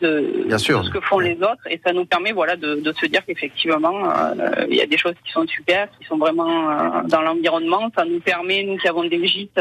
[0.00, 0.80] de, Bien sûr.
[0.80, 3.24] de ce que font les autres, et ça nous permet, voilà, de, de se dire
[3.26, 7.20] qu'effectivement, euh, il y a des choses qui sont super, qui sont vraiment euh, dans
[7.22, 7.90] l'environnement.
[7.96, 9.60] Ça nous permet, nous qui avons des gîtes,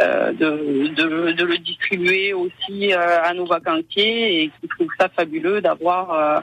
[0.00, 5.10] euh, de, de, de le distribuer aussi euh, à nos vacanciers et qui trouvent ça
[5.10, 6.42] fabuleux d'avoir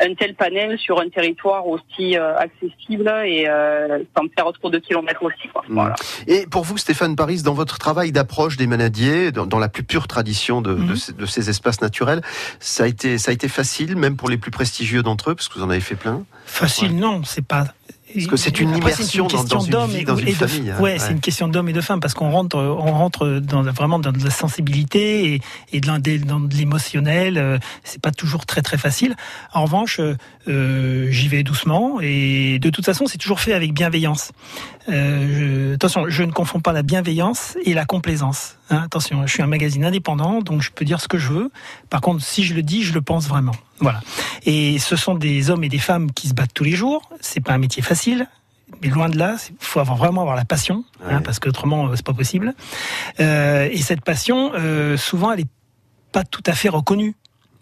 [0.00, 4.78] un tel panel sur un territoire aussi euh, accessible et euh, sans faire trop de
[4.78, 5.48] kilomètres aussi.
[5.52, 5.62] Quoi.
[5.68, 5.74] Mm.
[5.74, 5.94] Voilà.
[6.26, 9.82] Et pour vous, Stéphane Paris, dans votre travail d'approche des manadiers, dans, dans la plus
[9.82, 12.20] pure tradition de, de ces, de ces espaces naturels,
[12.60, 15.48] ça a, été, ça a été facile, même pour les plus prestigieux d'entre eux, parce
[15.48, 16.24] que vous en avez fait plein?
[16.46, 16.94] Facile, Ouais.
[16.94, 17.66] non, c'est pas.
[18.16, 20.70] Parce que c'est une Après, immersion dans- dans une vie, et- dans une et famille,
[20.70, 20.76] hein.
[20.80, 20.98] Ouais, Ouais.
[20.98, 24.12] c'est une question d'homme et de femme parce qu'on rentre, on rentre dans vraiment dans
[24.12, 25.40] de la sensibilité et,
[25.72, 27.38] et de, l'in- dans de l'émotionnel.
[27.38, 29.14] euh, C'est pas toujours très très facile.
[29.52, 30.00] En revanche,
[30.48, 34.32] euh, j'y vais doucement et de toute façon, c'est toujours fait avec bienveillance.
[34.88, 38.56] Euh, je- attention, je ne confonds pas la bienveillance et la complaisance.
[38.70, 38.82] Hein.
[38.84, 41.50] attention, je suis un magazine indépendant, donc je peux dire ce que je veux.
[41.90, 43.54] Par contre, si je le dis, je le pense vraiment.
[43.80, 44.00] Voilà.
[44.44, 47.10] Et ce sont des hommes et des femmes qui se battent tous les jours.
[47.20, 48.26] C'est pas un métier facile.
[48.82, 51.92] Mais loin de là, il faut avoir, vraiment avoir la passion, hein, parce qu'autrement, euh,
[51.94, 52.52] c'est pas possible.
[53.20, 55.48] Euh, et cette passion, euh, souvent, elle est
[56.10, 57.14] pas tout à fait reconnue.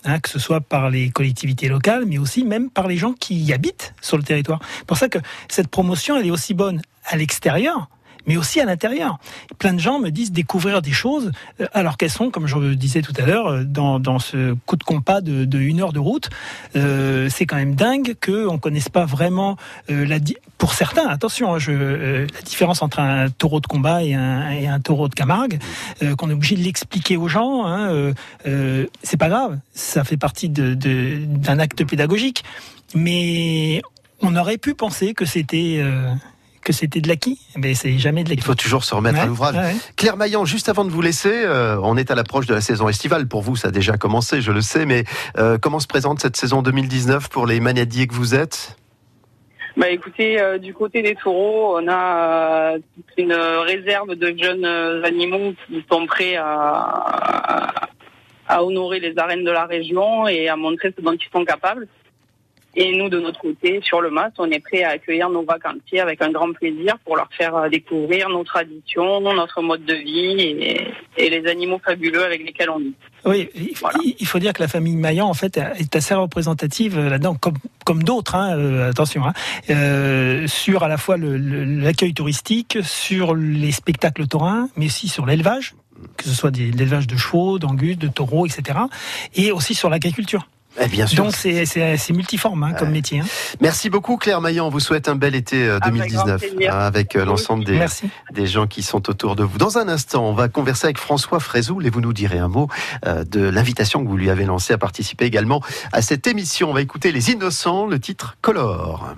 [0.05, 3.37] hein, que ce soit par les collectivités locales, mais aussi même par les gens qui
[3.37, 4.61] y habitent sur le territoire.
[4.79, 7.89] C'est pour ça que cette promotion, elle est aussi bonne à l'extérieur,
[8.27, 9.19] mais aussi à l'intérieur.
[9.59, 12.77] Plein de gens me disent découvrir des choses, euh, alors qu'elles sont, comme je le
[12.77, 15.93] disais tout à l'heure, euh, dans, dans ce coup de compas de, de une heure
[15.93, 16.31] de route.
[16.77, 19.57] Euh, c'est quand même dingue qu'on connaisse pas vraiment
[19.91, 20.19] euh, la
[20.59, 21.07] pour certains.
[21.09, 24.81] Attention, hein, je, euh, la différence entre un taureau de combat et un, et un
[24.81, 25.59] taureau de Camargue,
[26.03, 27.67] euh, qu'on est obligé de l'expliquer aux gens.
[27.67, 28.13] Hein,
[29.03, 32.45] c'est pas grave, ça fait partie de- de- d'un acte pédagogique,
[32.95, 33.83] mais
[34.21, 35.83] on aurait pu penser que c'était
[36.65, 38.43] que c'était de l'acquis, mais c'est jamais de l'acquis.
[38.43, 39.55] Il faut toujours se remettre à l'ouvrage.
[39.55, 39.77] ouais, ouais.
[39.97, 42.89] Claire Maillan, juste avant de vous laisser, euh, on est à l'approche de la saison
[42.89, 43.29] estivale.
[43.29, 45.05] Pour vous, ça a déjà commencé, je le sais, mais
[45.39, 48.77] euh, comment se présente cette saison 2019 pour les manadiers que vous êtes?
[49.77, 54.65] Bah écoutez, euh, du côté des taureaux, on a euh, toute une réserve de jeunes
[54.65, 57.89] euh, animaux qui sont prêts à,
[58.47, 61.89] à honorer les arènes de la région et à montrer ce dont ils sont capables.
[62.77, 66.01] Et nous, de notre côté, sur le MAS, on est prêt à accueillir nos vacanciers
[66.01, 70.41] avec un grand plaisir pour leur faire euh, découvrir nos traditions, notre mode de vie
[70.41, 72.95] et, et les animaux fabuleux avec lesquels on vit.
[73.25, 73.87] Oui, il faut,
[74.19, 77.55] il faut dire que la famille Maillan, en fait, est assez représentative euh, là-dedans, comme,
[77.85, 79.33] comme d'autres, hein, euh, attention, hein,
[79.71, 85.75] euh, sur à la fois l'accueil touristique, sur les spectacles taurins, mais aussi sur l'élevage,
[86.17, 88.79] que ce soit des- l'élevage de chevaux, d'angus, de taureaux, etc.,
[89.37, 90.49] et aussi sur l'agriculture.
[90.81, 91.25] Eh bien sûr.
[91.25, 93.21] Donc c'est multiforme hein, comme métier.
[93.21, 93.25] hein.
[93.61, 94.67] Merci beaucoup Claire Maillan.
[94.67, 96.75] On vous souhaite un bel été euh, Avec 2019 grand plaisir.
[96.75, 98.11] hein, avec euh, l'ensemble des, Merci.
[98.33, 99.59] des gens qui sont autour de vous.
[99.59, 102.69] Dans un instant, on va converser avec François Frézoul et vous nous direz un mot
[103.07, 106.71] euh, de l'invitation que vous lui avez lancée à participer également à cette émission.
[106.71, 109.15] On va écouter Les Innocents, le titre Color.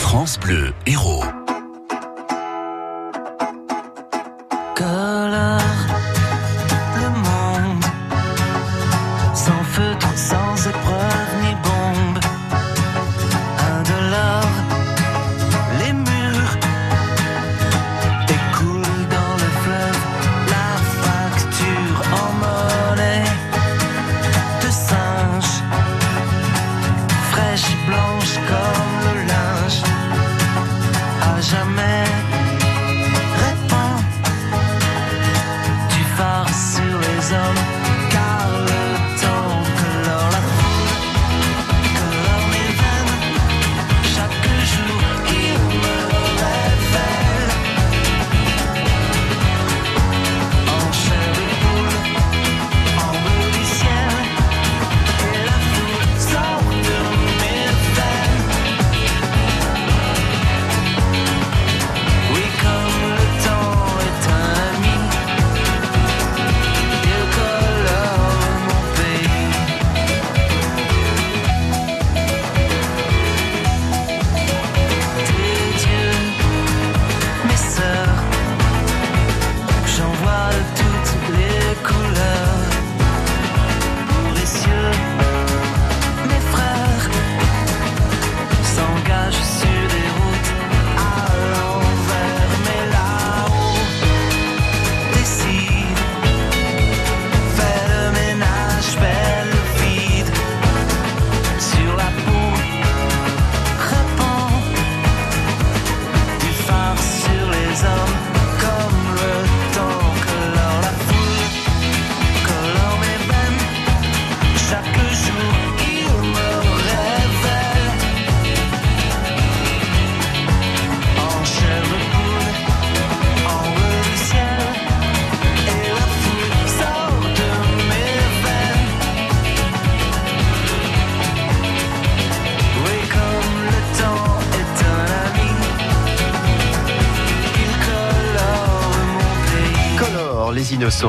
[0.00, 1.24] France Bleu Héros.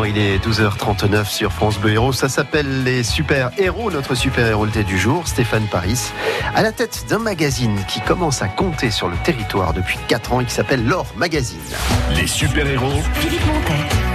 [0.01, 2.13] Il est 12h39 sur France Bleu Héros.
[2.13, 6.11] Ça s'appelle Les Super Héros, notre super héros du jour, Stéphane Paris,
[6.55, 10.41] à la tête d'un magazine qui commence à compter sur le territoire depuis 4 ans
[10.41, 11.59] et qui s'appelle l'Or Magazine.
[12.15, 14.13] Les super-héros Philippe Montet.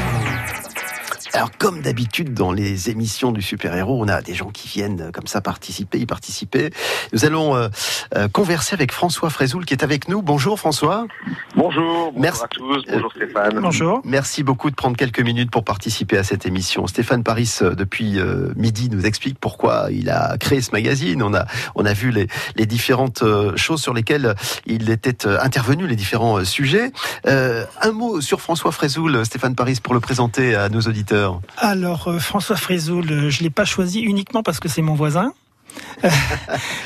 [1.34, 5.10] Alors, comme d'habitude dans les émissions du super-héros, on a des gens qui viennent euh,
[5.12, 6.70] comme ça participer, y participer.
[7.12, 7.68] Nous allons euh,
[8.16, 10.22] euh, converser avec François Frézoul qui est avec nous.
[10.22, 11.06] Bonjour François.
[11.58, 12.44] Bonjour, bonjour Merci.
[12.44, 13.58] à tous, bonjour Stéphane.
[13.60, 14.00] Bonjour.
[14.04, 16.86] Merci beaucoup de prendre quelques minutes pour participer à cette émission.
[16.86, 21.20] Stéphane Paris, euh, depuis euh, midi, nous explique pourquoi il a créé ce magazine.
[21.20, 25.88] On a, on a vu les, les différentes euh, choses sur lesquelles il était intervenu,
[25.88, 26.92] les différents euh, sujets.
[27.26, 31.40] Euh, un mot sur François Frézoul, Stéphane Paris, pour le présenter à nos auditeurs.
[31.56, 35.32] Alors François Frézoul, je l'ai pas choisi uniquement parce que c'est mon voisin.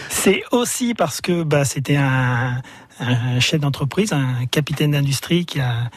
[0.09, 2.61] C'est aussi parce que bah, c'était un,
[3.03, 5.91] un chef d'entreprise, un capitaine d'industrie qui a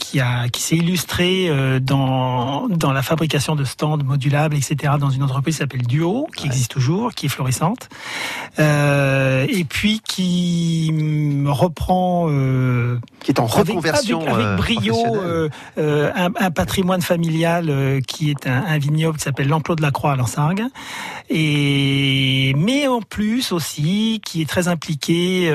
[0.00, 5.10] qui, a, qui s'est illustré euh, dans, dans la fabrication de stands modulables, etc., dans
[5.10, 7.88] une entreprise qui s'appelle Duo, qui existe toujours, qui est florissante,
[8.58, 10.92] euh, et puis qui
[11.46, 14.96] reprend euh, Qui est en avec- reconversion avec, avec euh, brio
[15.76, 20.12] un, un patrimoine familial qui est un, un vignoble qui s'appelle l'Enclos de la Croix
[20.12, 20.64] à Lansargues,
[21.28, 25.50] et mais en plus aussi qui est très impliqué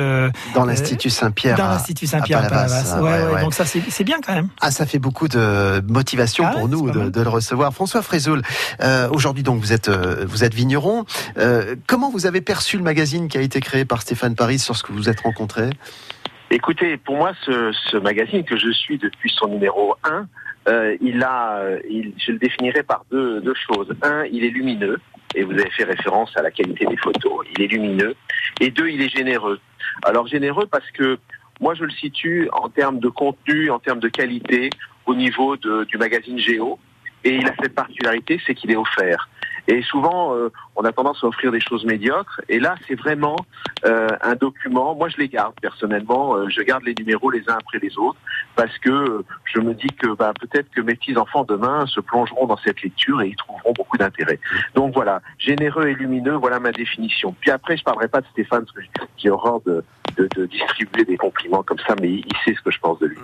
[0.53, 1.58] dans l'Institut Saint-Pierre.
[1.58, 2.84] dans à- l'Institut Saint-Pierre à Palavas.
[2.84, 3.01] Palavas.
[3.01, 3.41] Ouais, ouais, ouais, ouais.
[3.41, 4.35] Donc ça c'est bien quand même.
[4.62, 7.74] Ah, ça fait beaucoup de motivation Ah pour nous de, le recevoir.
[7.74, 8.41] François Frézoul,
[8.82, 11.05] euh, aujourd'hui donc vous êtes euh, vous êtes vigneron.
[11.38, 14.76] Euh, comment vous avez perçu le magazine qui a été créé par Stéphane Paris sur
[14.76, 15.70] ce que vous êtes rencontrés
[16.51, 20.28] Écoutez, pour moi, ce, ce magazine que je suis depuis son numéro 1,
[20.68, 21.59] euh, il a,
[21.89, 23.93] il, je le définirais par deux, deux choses.
[24.03, 24.99] Un, il est lumineux.
[25.34, 27.45] et vous avez fait référence à la qualité des photos.
[27.55, 28.16] Il est lumineux.
[28.62, 29.59] Et deux, il est généreux.
[30.03, 31.18] Alors généreux parce que
[31.60, 34.70] moi je le situe en termes de contenu, en termes de qualité,
[35.06, 36.80] au niveau de- du magazine Géo.
[37.24, 39.30] Et il a cette particularité, c'est qu'il est offert.
[39.68, 42.39] Et souvent, euh, on a tendance à offrir des choses médiocres.
[42.49, 43.36] Et là, c'est vraiment
[43.84, 44.93] euh, un document.
[44.93, 46.36] Moi, je les garde personnellement.
[46.36, 48.20] Euh, je garde les numéros les uns après les autres
[48.56, 51.99] parce que euh, je me dis que bah, peut-être que mes petits enfants demain se
[51.99, 54.39] plongeront dans cette lecture et y trouveront beaucoup d'intérêt.
[54.76, 57.36] Donc voilà, généreux et lumineux, voilà ma définition.
[57.39, 59.84] Puis après, je parlerai pas de Stéphane parce que j'ai horreur de,
[60.18, 63.07] de, de distribuer des compliments comme ça, mais il sait ce que je pense de
[63.07, 63.18] lui.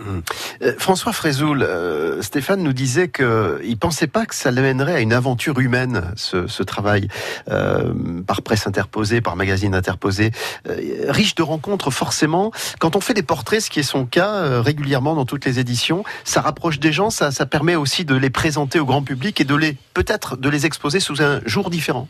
[0.62, 5.14] Euh, François Frézoul, euh, Stéphane nous disait qu'il pensait pas que ça l'amènerait à une
[5.14, 7.08] aventure humaine, ce, ce travail,
[7.50, 7.94] euh,
[8.26, 10.32] par presse interposée, par magazine interposé,
[10.68, 10.78] euh,
[11.10, 12.52] riche de rencontres forcément.
[12.80, 15.60] Quand on fait des portraits, ce qui est son cas euh, régulièrement dans toutes les
[15.60, 19.39] éditions, ça rapproche des gens, ça, ça permet aussi de les présenter au grand public
[19.42, 22.08] et de les peut-être de les exposer sous un jour différent.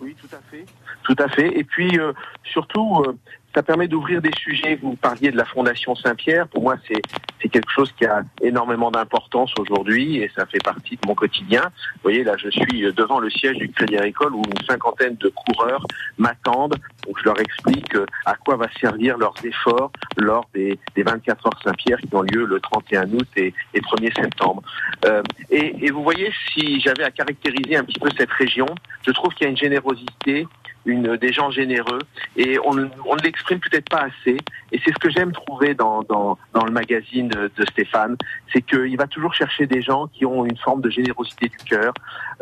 [0.00, 0.64] Oui, tout à fait.
[1.02, 1.58] Tout à fait.
[1.58, 2.12] Et puis euh,
[2.44, 3.16] surtout, euh,
[3.54, 4.78] ça permet d'ouvrir des sujets.
[4.80, 6.48] Vous parliez de la Fondation Saint-Pierre.
[6.48, 7.02] Pour moi, c'est
[7.40, 11.62] c'est quelque chose qui a énormément d'importance aujourd'hui et ça fait partie de mon quotidien.
[11.94, 15.28] Vous voyez, là, je suis devant le siège du Crédit Agricole où une cinquantaine de
[15.28, 15.84] coureurs
[16.16, 16.76] m'attendent.
[17.06, 21.46] Donc, je leur explique euh, à quoi va servir leurs efforts lors des, des 24
[21.46, 24.62] heures Saint-Pierre qui ont lieu le 31 août et, et 1er septembre.
[25.04, 28.66] Euh, et, et vous voyez, si j'avais à caractériser un petit peu cette région,
[29.06, 30.46] je trouve qu'il y a une générosité,
[30.86, 32.00] une, des gens généreux,
[32.36, 34.36] et on, ne- on ne l'exprime peut-être pas assez.
[34.72, 38.16] Et c'est ce que j'aime trouver dans, dans, dans le magazine de, Stéphane,
[38.52, 41.92] c'est qu'il va toujours chercher des gens qui ont une forme de générosité du cœur.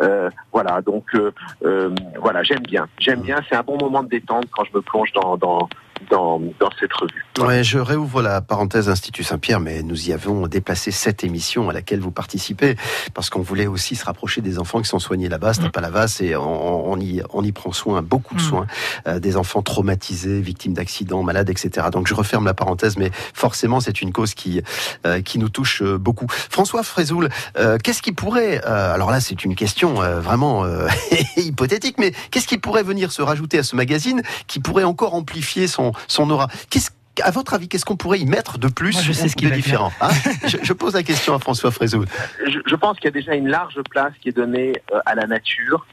[0.00, 1.32] Euh, voilà, donc euh,
[1.64, 3.40] euh, voilà, j'aime bien, j'aime bien.
[3.48, 5.68] C'est un bon moment de détente quand je me plonge dans
[6.10, 7.24] dans, dans cette revue.
[7.38, 11.72] Ouais, je réouvre la parenthèse Institut Saint-Pierre, mais nous y avons déplacé cette émission à
[11.72, 12.76] laquelle vous participez,
[13.14, 16.18] parce qu'on voulait aussi se rapprocher des enfants qui sont soignés là-bas, c'est pas Palavas,
[16.20, 18.44] et on, on y, on y prend soin, beaucoup de Mm.
[18.44, 18.66] soins,
[19.06, 21.88] euh, des enfants traumatisés, victimes d'accidents, malades, etc.
[21.92, 24.62] Donc je referme la parenthèse, mais forcément c'est une cause qui,
[25.06, 26.26] euh, qui nous touche euh, beaucoup.
[26.28, 27.28] François Frézoul,
[27.58, 30.86] euh, qu'est-ce qui pourrait, euh, alors là c'est une question euh, vraiment euh,
[31.36, 35.66] hypothétique, mais qu'est-ce qui pourrait venir se rajouter à ce magazine qui pourrait encore amplifier
[35.66, 36.90] son, son aura Qu'est-ce
[37.24, 39.46] à votre avis, qu'est-ce qu'on pourrait y mettre de plus Moi, je sais ce qui
[39.46, 40.10] de va différent hein?
[40.46, 42.04] Je, je pose la question à François Frézoul.
[42.46, 45.14] je, je pense qu'il y a déjà une large place qui est donnée euh, à
[45.14, 45.86] la nature.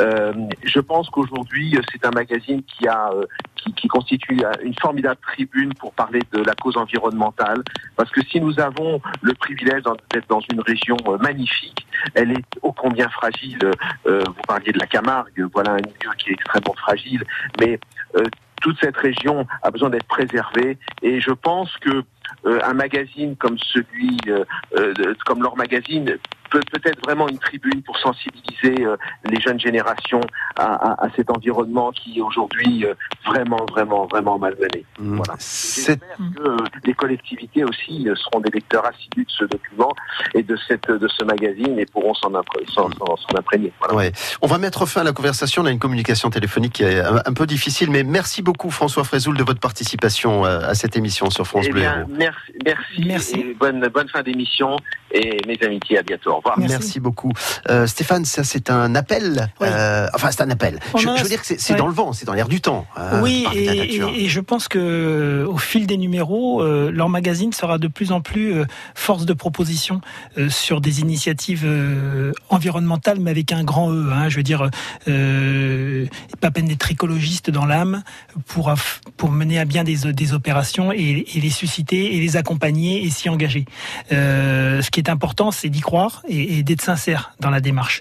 [0.00, 0.32] Euh,
[0.64, 3.24] je pense qu'aujourd'hui, euh, c'est un magazine qui a euh,
[3.56, 7.62] qui, qui constitue une formidable tribune pour parler de la cause environnementale.
[7.96, 9.82] Parce que si nous avons le privilège
[10.12, 13.70] d'être dans une région euh, magnifique, elle est ô combien fragile.
[14.06, 17.24] Euh, vous parliez de la Camargue, voilà un milieu qui est extrêmement fragile,
[17.60, 17.78] mais
[18.16, 18.24] euh,
[18.60, 20.78] toute cette région a besoin d'être préservée.
[21.02, 22.02] Et je pense que
[22.46, 24.44] euh, un magazine comme celui, euh,
[24.76, 26.18] euh, comme leur magazine,
[26.50, 30.20] peut-être vraiment une tribune pour sensibiliser euh, les jeunes générations
[30.56, 32.94] à, à- à cet environnement qui est aujourd'hui euh,
[33.26, 34.84] vraiment, vraiment, vraiment malmené.
[34.98, 35.34] Voilà.
[35.38, 39.92] C'est J'espère que euh, les collectivités aussi euh, seront des lecteurs assidus de ce document
[40.34, 42.88] et de cette de ce magazine et pourront s'en impré- s'en-
[43.36, 43.72] imprégner.
[43.78, 43.94] Voilà.
[43.94, 44.12] Ouais.
[44.42, 45.62] On va mettre fin à la conversation.
[45.62, 49.04] On a une communication téléphonique qui est un, un peu difficile, mais merci beaucoup François
[49.04, 51.80] Frézoul de votre participation euh, à cette émission sur France Eh Bleu.
[51.82, 53.40] bien, merci, merci, Merci.
[53.40, 54.76] et bonne, bonne fin d'émission
[55.12, 56.30] et mes amitiés, à bientôt.
[56.32, 56.58] Au revoir.
[56.58, 57.32] Merci, beaucoup.
[57.70, 59.48] Euh, Stéphane, ça c'est un appel.
[59.60, 59.66] Oui.
[59.70, 60.78] euh, enfin, c'est un appel.
[60.96, 61.78] Je, a- je veux dire que c'est ouais.
[61.78, 62.86] dans le vent, c'est dans l'air du temps.
[62.96, 64.08] hein, oui, et, nature.
[64.14, 68.12] et- et je pense que au fil des numéros, euh, leur magazine sera de plus
[68.12, 70.00] en plus euh, force de proposition
[70.36, 74.10] euh, sur des initiatives euh, environnementales, mais avec un grand E.
[74.12, 74.28] hein.
[74.28, 74.68] je veux dire,
[75.08, 76.06] euh,
[76.40, 78.02] pas peine d'être écologiste dans l'âme
[78.46, 78.72] pour
[79.16, 83.10] pour mener à bien des, des opérations et, et les susciter et les accompagner et
[83.10, 83.64] s'y engager.
[84.12, 88.00] Euh, ce qui est important, c'est d'y croire et, et d'être sincère dans la démarche.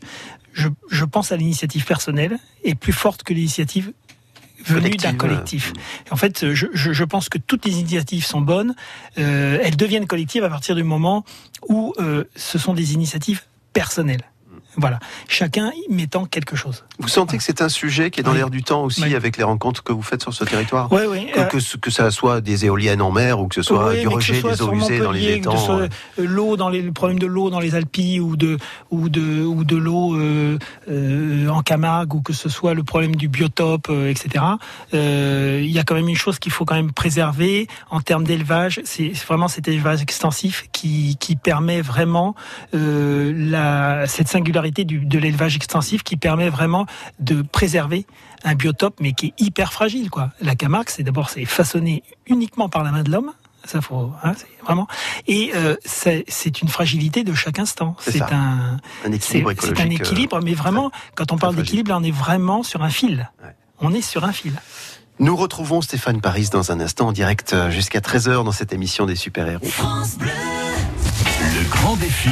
[0.53, 3.93] Je, je pense à l'initiative personnelle est plus forte que l'initiative
[4.65, 5.73] venue d'un collectif.
[6.11, 8.75] En fait, je pense que toutes les initiatives sont bonnes.
[9.17, 11.23] Euh, elles deviennent collectives à partir du moment
[11.69, 14.23] où euh, ce sont des initiatives personnelles.
[14.77, 16.85] Voilà, chacun y mettant quelque chose.
[16.99, 18.37] Vous sentez que c'est un sujet qui est dans Oui.
[18.37, 19.15] l'air du temps aussi Oui.
[19.15, 21.27] avec les rencontres que vous faites sur ce territoire Oui, oui.
[21.33, 24.01] que, que, ce- que ça soit des éoliennes en mer ou que ce soit Oui,
[24.01, 25.79] du rejet soit des eaux usées dans les étangs.
[25.79, 25.87] euh,
[26.19, 28.57] euh, l'eau dans les le problème de l'eau dans les Alpilles ou de
[28.91, 30.57] ou de ou de l'eau euh,
[30.89, 34.45] euh, en Camargue ou que ce soit le problème du biotope euh, etc
[34.93, 38.23] euh, il y a quand même une chose qu'il faut quand même préserver en termes
[38.23, 42.35] d'élevage c'est vraiment cet élevage extensif qui qui permet vraiment
[42.75, 46.85] euh, la cette singularité du, de l'élevage extensif qui permet vraiment
[47.19, 48.05] de préserver
[48.43, 52.69] un biotope mais qui est hyper fragile quoi la Camargue c'est d'abord c'est façonné uniquement
[52.69, 53.31] par la main de l'homme
[53.65, 54.87] Ça faut, hein, c'est vraiment.
[55.27, 57.95] Et euh, c'est c'est une fragilité de chaque instant.
[57.99, 58.79] C'est un,
[59.11, 62.63] équilibre c'est un euh, équilibre, mais vraiment, quand on parle d'équilibre, là, on est vraiment
[62.63, 63.29] sur un fil.
[63.43, 63.55] Ouais.
[63.79, 64.53] On est sur un fil.
[65.19, 69.05] Nous retrouvons Stéphane Paris dans un instant en direct euh, jusqu'à 13h dans cette émission
[69.07, 69.65] des super-héros.
[71.55, 72.29] Le grand défi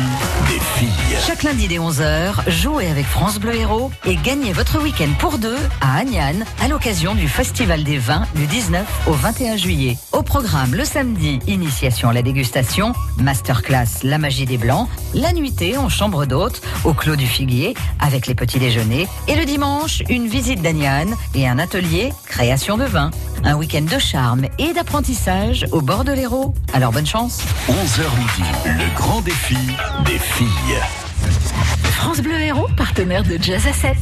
[0.49, 1.17] des filles.
[1.25, 5.57] Chaque lundi dès 11h, jouez avec France Bleu Héros et gagnez votre week-end pour deux
[5.79, 9.97] à Agnan à l'occasion du Festival des vins du 19 au 21 juillet.
[10.11, 15.77] Au programme le samedi, initiation à la dégustation, masterclass La magie des blancs, la nuitée
[15.77, 20.27] en chambre d'hôte au Clos du Figuier avec les petits déjeuners et le dimanche, une
[20.27, 23.11] visite d'Agnan et un atelier création de vin.
[23.43, 26.53] Un week-end de charme et d'apprentissage au bord de l'Hérault.
[26.73, 29.55] Alors bonne chance 11h midi, le grand défi
[30.05, 30.79] des filles.
[31.81, 33.95] France Bleu Héros, partenaire de Jazz à 7.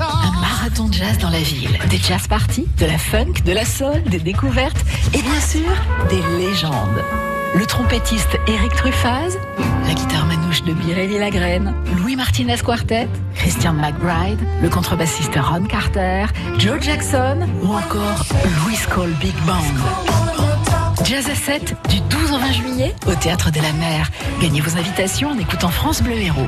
[0.00, 1.78] Un marathon de jazz dans la ville.
[1.88, 5.70] Des jazz parties, de la funk, de la soul, des découvertes et bien sûr,
[6.10, 7.02] des légendes.
[7.54, 9.38] Le trompettiste Eric Truffaz,
[9.86, 16.26] la guitare manouche de Birelli Lagraine, Louis Martinez Quartet, Christian McBride, le contrebassiste Ron Carter,
[16.58, 18.24] Joe Jackson ou encore
[18.64, 20.21] Louis Cole Big Band.
[21.04, 24.08] Jazz à 7 du 12 au 20 juillet au Théâtre de la Mer.
[24.40, 26.46] Gagnez vos invitations en écoutant France Bleu Héros.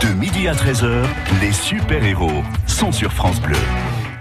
[0.00, 1.04] De midi à 13h,
[1.40, 3.56] les super-héros sont sur France Bleu.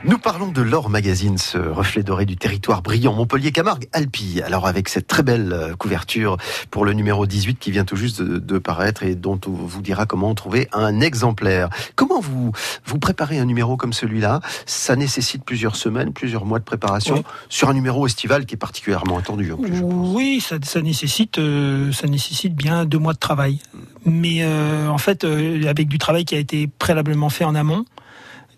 [0.05, 4.41] Nous parlons de l'Or Magazine, ce reflet doré du territoire brillant Montpellier-Camargue, Alpi.
[4.45, 6.35] Alors avec cette très belle euh, couverture
[6.71, 9.81] pour le numéro 18 qui vient tout juste de, de paraître et dont on vous
[9.81, 11.69] dira comment trouver un exemplaire.
[11.95, 12.51] Comment vous
[12.85, 14.41] vous préparez un numéro comme celui-là?
[14.65, 17.23] Ça nécessite plusieurs semaines, plusieurs mois de préparation Oui.
[17.47, 19.53] sur un numéro estival qui est particulièrement attendu.
[19.53, 20.09] En plus, je pense.
[20.13, 23.59] Oui, ça, ça nécessite, euh, ça nécessite bien deux mois de travail.
[24.05, 27.85] Mais euh, en fait, euh, avec du travail qui a été préalablement fait en amont,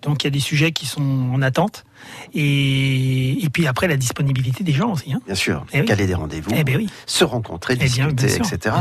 [0.05, 1.01] donc il y a des sujets qui sont
[1.33, 1.83] en attente.
[2.35, 5.13] Et, et puis après, la disponibilité des gens aussi.
[5.13, 5.21] Hein.
[5.25, 5.85] Bien sûr, Eh oui.
[5.85, 6.89] caler des rendez-vous, Eh ben oui.
[7.05, 8.75] se rencontrer, Eh bien, discuter, bien sûr, etc.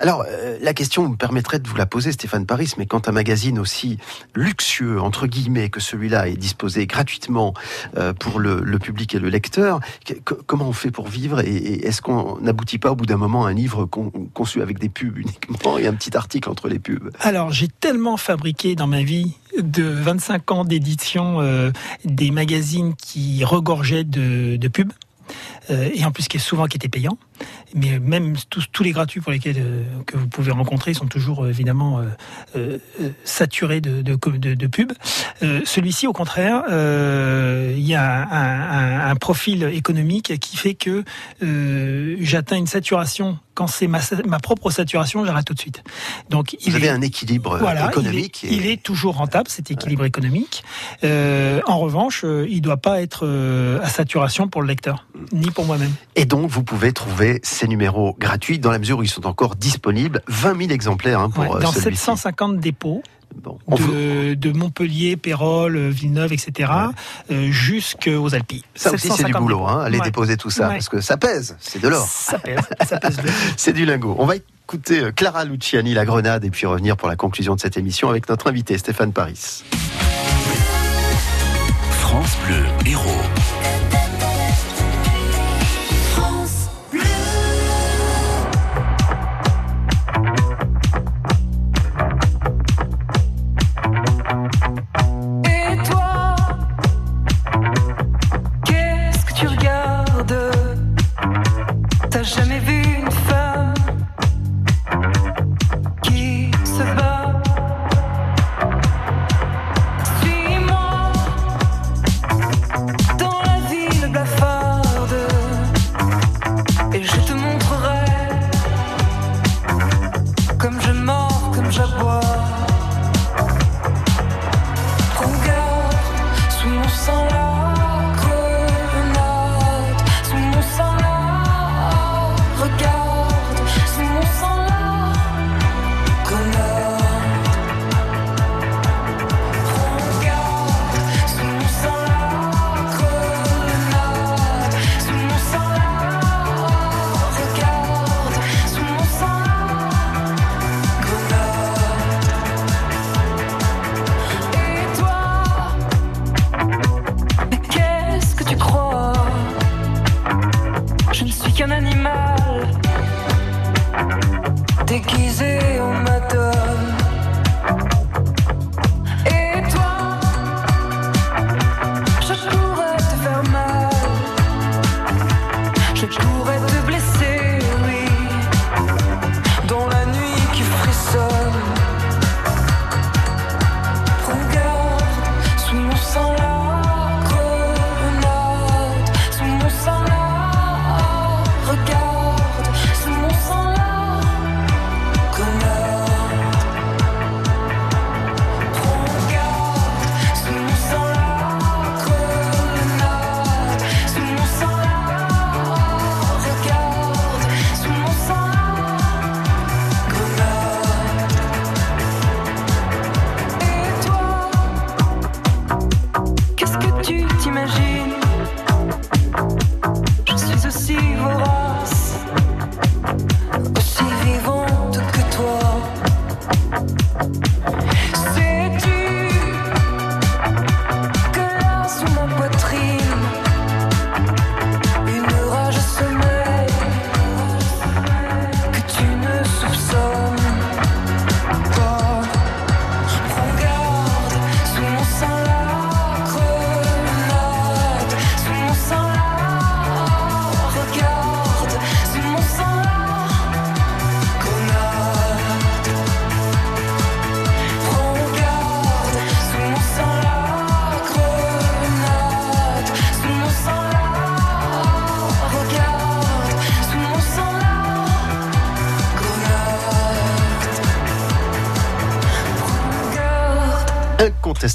[0.00, 3.12] Alors, euh, la question me permettrait de vous la poser, Stéphane Paris, mais quand un
[3.12, 3.98] magazine aussi
[4.34, 7.54] luxueux, entre guillemets, que celui-là est disposé gratuitement
[7.96, 9.80] euh, pour le, le public et le lecteur,
[10.24, 13.16] que- comment on fait pour vivre et, et est-ce qu'on n'aboutit pas au bout d'un
[13.16, 16.68] moment à un livre con- conçu avec des pubs uniquement et un petit article entre
[16.68, 17.10] les pubs?
[17.20, 21.70] Alors, j'ai tellement fabriqué dans ma vie de 25 ans d'édition euh,
[22.06, 24.92] des magazines qui regorgeaient de, de pubs.
[25.70, 27.16] euh, et en plus qui est souvent qui était payant.
[27.74, 31.44] Mais même tous, tous les gratuits pour lesquels euh, que vous pouvez rencontrer sont toujours
[31.44, 32.02] euh, évidemment
[32.56, 32.78] euh,
[33.24, 34.92] saturés de, de, de, de pubs.
[35.64, 41.04] Celui-ci, au contraire, il y a un, un, un profil économique qui fait que
[42.20, 43.38] j'atteins une saturation.
[43.54, 45.82] Quand c'est ma, ma propre saturation, j'arrête tout de suite.
[46.30, 48.42] Donc, il Vous avez est- un équilibre voilà, économique.
[48.44, 50.64] Il est, et- il est toujours rentable, cet équilibre économique.
[51.04, 53.26] Euh, en revanche, il ne doit pas être
[53.82, 55.92] à saturation pour le lecteur, ni pour moi-même.
[56.16, 59.56] Et donc, vous pouvez trouver ces numéros gratuits dans la mesure où ils sont encore
[59.56, 60.22] disponibles.
[60.28, 62.02] 20 000 exemplaires hein, pour Ouais, euh, dans celui-ci.
[62.04, 63.02] 750 dépôts
[63.42, 66.70] Bon, de, de Montpellier, Pérol, euh, Villeneuve, etc.,
[67.30, 68.62] euh, jusqu'aux Alpes.
[68.74, 70.04] Ça aussi, c'est du 750 boulot, hein, aller Ouais.
[70.04, 70.74] déposer tout ça, Ouais.
[70.74, 72.06] parce que ça pèse, c'est de l'or.
[72.06, 73.16] Ça pèse, ça pèse
[73.56, 74.16] C'est du lingot.
[74.18, 77.60] On va écouter euh, Clara Luciani, La Grenade, et puis revenir pour la conclusion de
[77.60, 79.64] cette émission avec notre invité Stéphane Paris.
[82.00, 84.01] France Bleu Héros.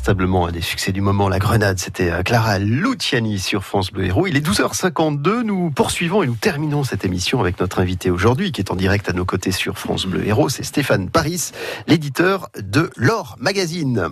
[0.08, 1.80] Incontestablement un des succès du moment, la grenade.
[1.80, 4.26] C'était euh, Clara Luciani sur France Bleu Héros.
[4.26, 5.42] Il est 12h52.
[5.42, 9.10] Nous poursuivons et nous terminons cette émission avec notre invité aujourd'hui, qui est en direct
[9.10, 10.48] à nos côtés sur France Bleu Héros.
[10.48, 11.52] C'est Stéphane Paris,
[11.88, 14.08] l'éditeur de l'Or Magazine.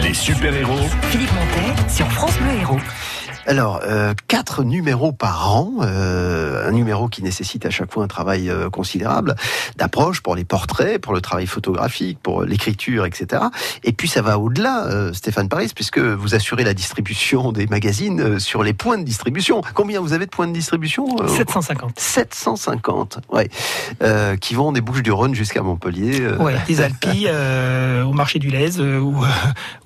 [0.00, 2.78] Les super-héros, Philippe Montet sur France Bleu Héros.
[3.46, 8.08] Alors, euh, quatre numéros par an, euh, un numéro qui nécessite à chaque fois un
[8.08, 9.36] travail euh, considérable
[9.76, 13.44] d'approche pour les portraits, pour le travail photographique, pour l'écriture, etc.
[13.84, 18.62] Et puis ça va au-delà, Stéphane Paris, puisque vous assurez la distribution des magazines sur
[18.62, 19.60] les points de distribution.
[19.74, 21.98] Combien vous avez de points de distribution euh, 750.
[21.98, 23.48] 750, ouais,
[24.40, 26.26] qui vont des Bouches-du-Rhône jusqu'à Montpellier.
[26.40, 27.30] Ouais, des Alpilles
[28.04, 29.22] au marché du Lez euh, ou,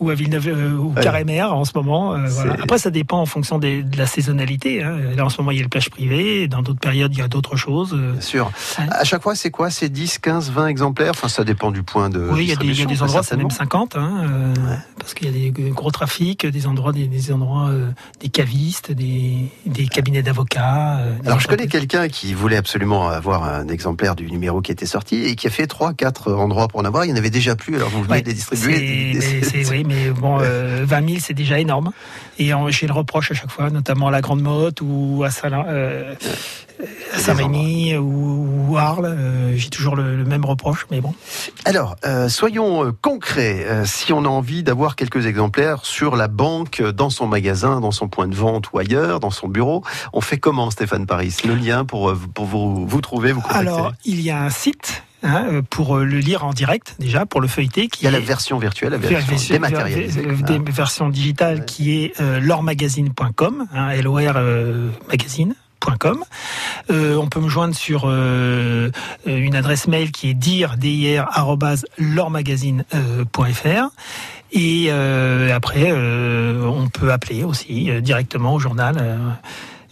[0.01, 0.49] ou à Villeneuve
[0.81, 1.03] ou Ouais.
[1.03, 2.17] Carré-Mer en ce moment.
[2.27, 2.55] voilà.
[2.63, 4.83] Après, ça dépend en fonction des- de la saisonnalité.
[4.83, 4.97] hein.
[5.17, 6.49] Là, en ce moment, il y a le plage privé.
[6.49, 7.93] Dans d'autres périodes, il y a d'autres choses.
[7.95, 8.13] euh.
[8.13, 8.53] Bien sûr.
[8.79, 8.87] Ouais.
[8.91, 9.71] À chaque fois, c'est quoi?
[9.71, 11.11] C'est 10, 15, 20 exemplaires?
[11.11, 13.23] Enfin, ça dépend du point de Oui, il y, a des, y a des endroits,
[13.23, 14.55] c'est même 50, hein, euh,
[14.99, 17.91] parce qu'il y a des gros trafics, des endroits, des, des endroits, euh,
[18.21, 20.99] des cavistes, des, des cabinets d'avocats.
[21.01, 24.73] euh, des Alors, je connais quelqu'un qui voulait absolument avoir un exemplaire du numéro qui
[24.73, 27.05] était sorti et qui a fait trois, quatre endroits pour en avoir.
[27.05, 29.19] Il n'y en avait déjà plus, alors vous venez Ouais, de les distribuer.
[29.43, 31.91] c'est- oui, mais bon, euh, 20 000, c'est déjà énorme.
[32.39, 35.65] Et j'ai le reproche à chaque fois, notamment à la Grande Motte ou à Saint-
[35.67, 36.15] euh,
[37.15, 39.07] à Saint-Rémy ou, ou Arles.
[39.07, 41.15] euh, j'ai toujours le, le même reproche, mais bon.
[41.65, 43.65] Alors, euh, soyons euh, concrets.
[43.67, 47.81] Euh, si on a envie d'avoir quelques exemplaires sur la banque, euh, dans son magasin,
[47.81, 51.37] dans son point de vente ou ailleurs, dans son bureau, on fait comment, Stéphane Paris?
[51.45, 53.61] Le lien pour, euh, pour vous, vous trouver, vous contacter?
[53.69, 57.27] Alors, il y a un site hein, euh, pour euh, le lire en direct, déjà,
[57.27, 57.89] pour le feuilleter.
[57.89, 60.23] Qui Il y a la version virtuelle, la Ver- version version- dématérialisée.
[60.23, 60.53] ver- Ah.
[60.59, 61.65] des versions digitales Ouais.
[61.67, 65.55] qui est euh, lormagazine.com, hein, LOR euh, magazine.com.
[66.91, 68.91] Euh, on peut me joindre sur euh,
[69.27, 70.77] euh, une adresse mail qui est dire.
[74.53, 79.39] Et après, on peut appeler aussi directement au journal.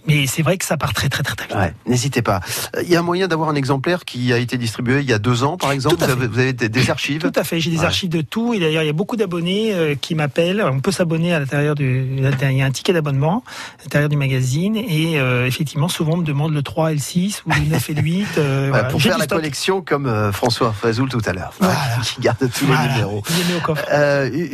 [0.09, 1.56] Mais c'est vrai que ça part très très très très vite.
[1.56, 2.40] Ouais, n'hésitez pas.
[2.76, 5.12] Euh, Il y a un moyen d'avoir un exemplaire qui a été distribué il y
[5.12, 5.96] a deux ans, par exemple?
[5.98, 6.18] Tout à Vous fait.
[6.18, 7.20] avez, vous avez des, des archives?
[7.20, 7.84] Tout à fait, j'ai des Ouais.
[7.84, 10.62] archives de tout et d'ailleurs il y a beaucoup d'abonnés euh, qui m'appellent.
[10.64, 13.44] On peut s'abonner à l'intérieur du, il y a un ticket d'abonnement
[13.78, 17.00] à l'intérieur du magazine et euh, effectivement souvent on me demande le 3 et le
[17.00, 18.26] 6 ou le 9 et le 8.
[18.38, 18.84] euh, Ouais, voilà.
[18.88, 19.38] pour faire la stock.
[19.38, 21.76] collection comme euh, François Frézoul tout à l'heure, Voilà.
[22.02, 23.22] qui garde tous Voilà, les numéros.
[23.30, 23.84] il les met au coffre.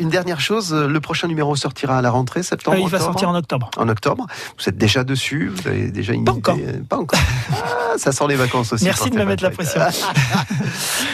[0.01, 3.35] Une dernière chose, le prochain numéro sortira à la rentrée, septembre il va sortir en
[3.35, 3.71] octobre.
[3.77, 4.27] En octobre.
[4.59, 6.59] Vous êtes déjà dessus Vous avez déjà une Pas idée encore.
[6.89, 7.21] Pas encore.
[7.57, 8.85] Ah, ça sent les vacances aussi.
[8.85, 9.81] Merci de me mettre la pression.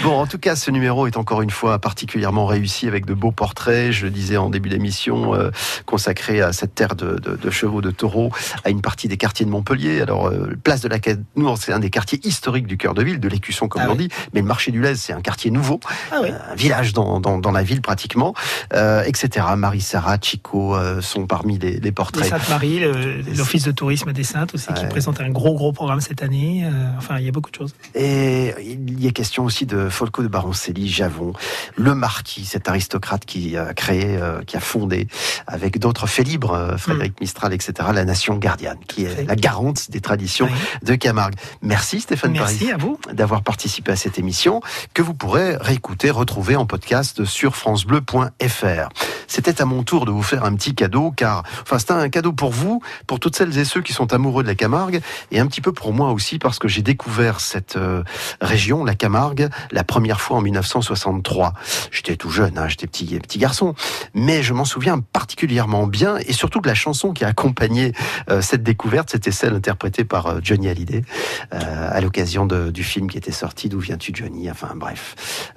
[0.02, 3.32] Bon, en tout cas, ce numéro est encore une fois particulièrement réussi avec de beaux
[3.32, 3.92] portraits.
[3.92, 5.50] Je le disais en début d'émission, euh,
[5.84, 8.30] consacré à cette terre de, de- de chevaux, de taureaux,
[8.64, 10.00] à une partie des quartiers de Montpellier.
[10.00, 10.98] Alors, euh, place de la
[11.36, 13.92] nous, c'est un des quartiers historiques du cœur de ville, de l'Écusson, comme Ah on
[13.92, 14.08] oui.
[14.08, 14.14] dit.
[14.32, 15.80] Mais le marché du Lez, c'est un quartier nouveau,
[16.12, 16.28] Ah oui.
[16.30, 18.32] un village dans, dans, dans la ville pratiquement,
[18.72, 19.46] euh, etc.
[19.56, 22.24] Marie-Sarah, Chico euh, sont parmi les, les portraits.
[22.24, 24.88] Saintes-Marie, le- l'Office de tourisme des Saintes aussi, qui Ouais.
[24.88, 26.62] présente un gros gros programme cette année.
[26.64, 27.74] Euh, enfin, il y a beaucoup de choses.
[27.94, 31.32] Et il y a question aussi de Folco de Baroncelli, Javon,
[31.76, 35.08] le marquis, cet aristocrate qui a créé, euh, qui a fondé,
[35.46, 39.90] avec d'autres faits libres, euh, Frédéric Mistral, etc., la nation gardienne, qui est la garante
[39.90, 40.58] des traditions Oui.
[40.88, 41.34] de Camargue.
[41.62, 42.98] Merci Stéphane Merci Paris à vous.
[43.12, 44.60] d'avoir participé à cette émission,
[44.94, 48.88] que vous pourrez réécouter, retrouver en podcast sur francebleu.fr.
[49.26, 52.32] C'était à mon tour de vous faire un petit cadeau, car, enfin, c'est un cadeau
[52.32, 55.46] pour vous, pour toutes celles et ceux qui sont amoureux de la Camargue, et un
[55.46, 58.02] petit peu pour moi aussi, parce que j'ai découvert cette euh,
[58.40, 61.54] région, la Camargue, la première fois en 1963.
[61.90, 63.74] J'étais tout jeune, hein, j'étais petit, garçon,
[64.14, 67.92] mais je m'en souviens particulièrement bien, et surtout que la chanson qui a accompagné
[68.30, 71.02] euh, cette découverte, c'était celle interprétée par euh, Johnny Hallyday,
[71.50, 74.50] à l'occasion de- du film qui était sorti, D'où viens-tu Johnny?
[74.50, 75.52] Enfin bref,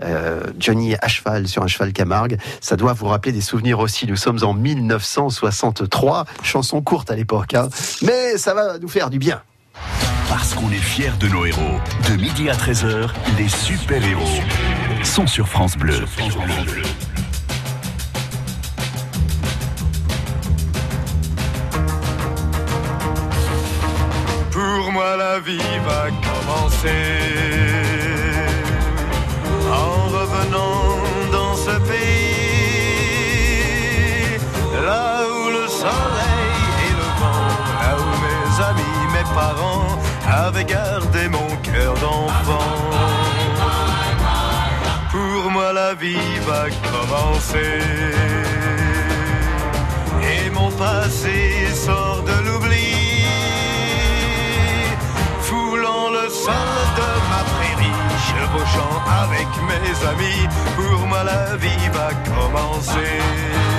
[0.59, 4.05] Johnny à cheval sur un cheval Camargue, ça doit vous rappeler des souvenirs aussi.
[4.07, 7.69] Nous sommes en 1963, chanson courte à l'époque, hein,
[8.01, 9.41] mais ça va nous faire du bien.
[10.29, 11.79] Parce qu'on est fiers de nos héros.
[12.09, 14.41] De midi à 13h, les super-héros
[15.03, 15.99] sont sur France Bleu.
[24.51, 27.92] Pour moi la vie va commencer
[40.47, 42.71] avaient gardé mon cœur d'enfant.
[45.11, 47.79] Pour moi la vie va commencer
[50.31, 51.37] et mon passé
[51.73, 52.93] sort de l'oubli,
[55.47, 57.99] foulant le sol de ma prairie.
[58.27, 60.43] Je beau chant avec mes amis.
[60.75, 63.72] Pour moi la vie va commencer.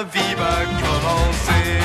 [0.00, 1.78] La vie va commencer.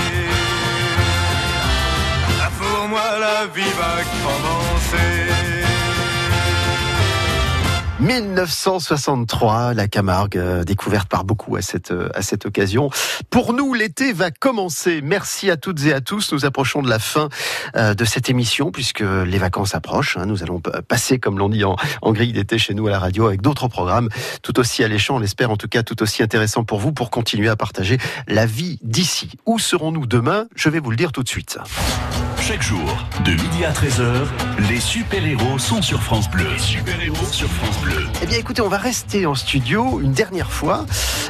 [2.41, 5.54] Ah, Pour moi la vie va commencer.
[7.99, 12.89] 1963, la Camargue, euh, découverte par beaucoup à cette, euh, à cette occasion.
[13.29, 14.99] Pour nous, l'été va commencer.
[15.01, 16.33] Merci à toutes et à tous.
[16.33, 17.29] Nous approchons de la fin
[17.77, 20.17] euh, de cette émission puisque les vacances approchent.
[20.17, 20.25] hein.
[20.25, 23.27] Nous allons passer, comme l'on dit en, en grille d'été chez nous à la radio,
[23.27, 24.09] avec d'autres programmes
[24.41, 27.47] tout aussi alléchants, on l'espère en tout cas tout aussi intéressants pour vous pour continuer
[27.49, 29.31] à partager la vie d'ici.
[29.45, 30.47] Où serons-nous demain?
[30.55, 31.57] Je vais vous le dire tout de suite.
[32.41, 34.25] Chaque jour, de midi à 13h,
[34.69, 36.45] les super-héros sont sur France Bleu.
[36.51, 37.84] Les super-héros sur France Bleu.
[38.21, 40.85] Eh bien, écoutez, on va rester en studio une dernière fois.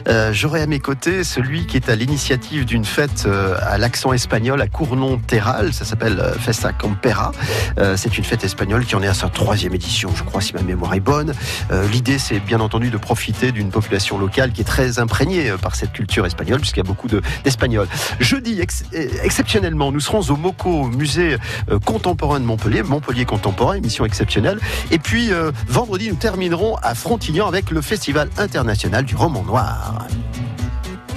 [0.07, 4.13] Euh, J'aurai à mes côtés celui qui est à l'initiative d'une fête euh, à l'accent
[4.13, 5.73] espagnol à Cournon-Terral.
[5.73, 7.31] Ça s'appelle euh, Festa Campera.
[7.97, 10.61] C'est une fête espagnole qui en est à sa troisième édition, je crois, si ma
[10.61, 11.33] mémoire est bonne.
[11.91, 15.91] L'idée, c'est bien entendu de profiter d'une population locale qui est très imprégnée par cette
[15.91, 17.87] culture espagnole, puisqu'il y a beaucoup de- d'Espagnols.
[18.19, 18.83] Jeudi, ex-
[19.23, 21.37] exceptionnellement, nous serons au MOCO, musée
[21.83, 24.59] contemporain de Montpellier, Montpellier contemporain, émission exceptionnelle.
[24.91, 25.31] Et puis,
[25.67, 26.15] vendredi, nous
[26.45, 30.05] terminerons à Frontignan avec le Festival international du roman noir.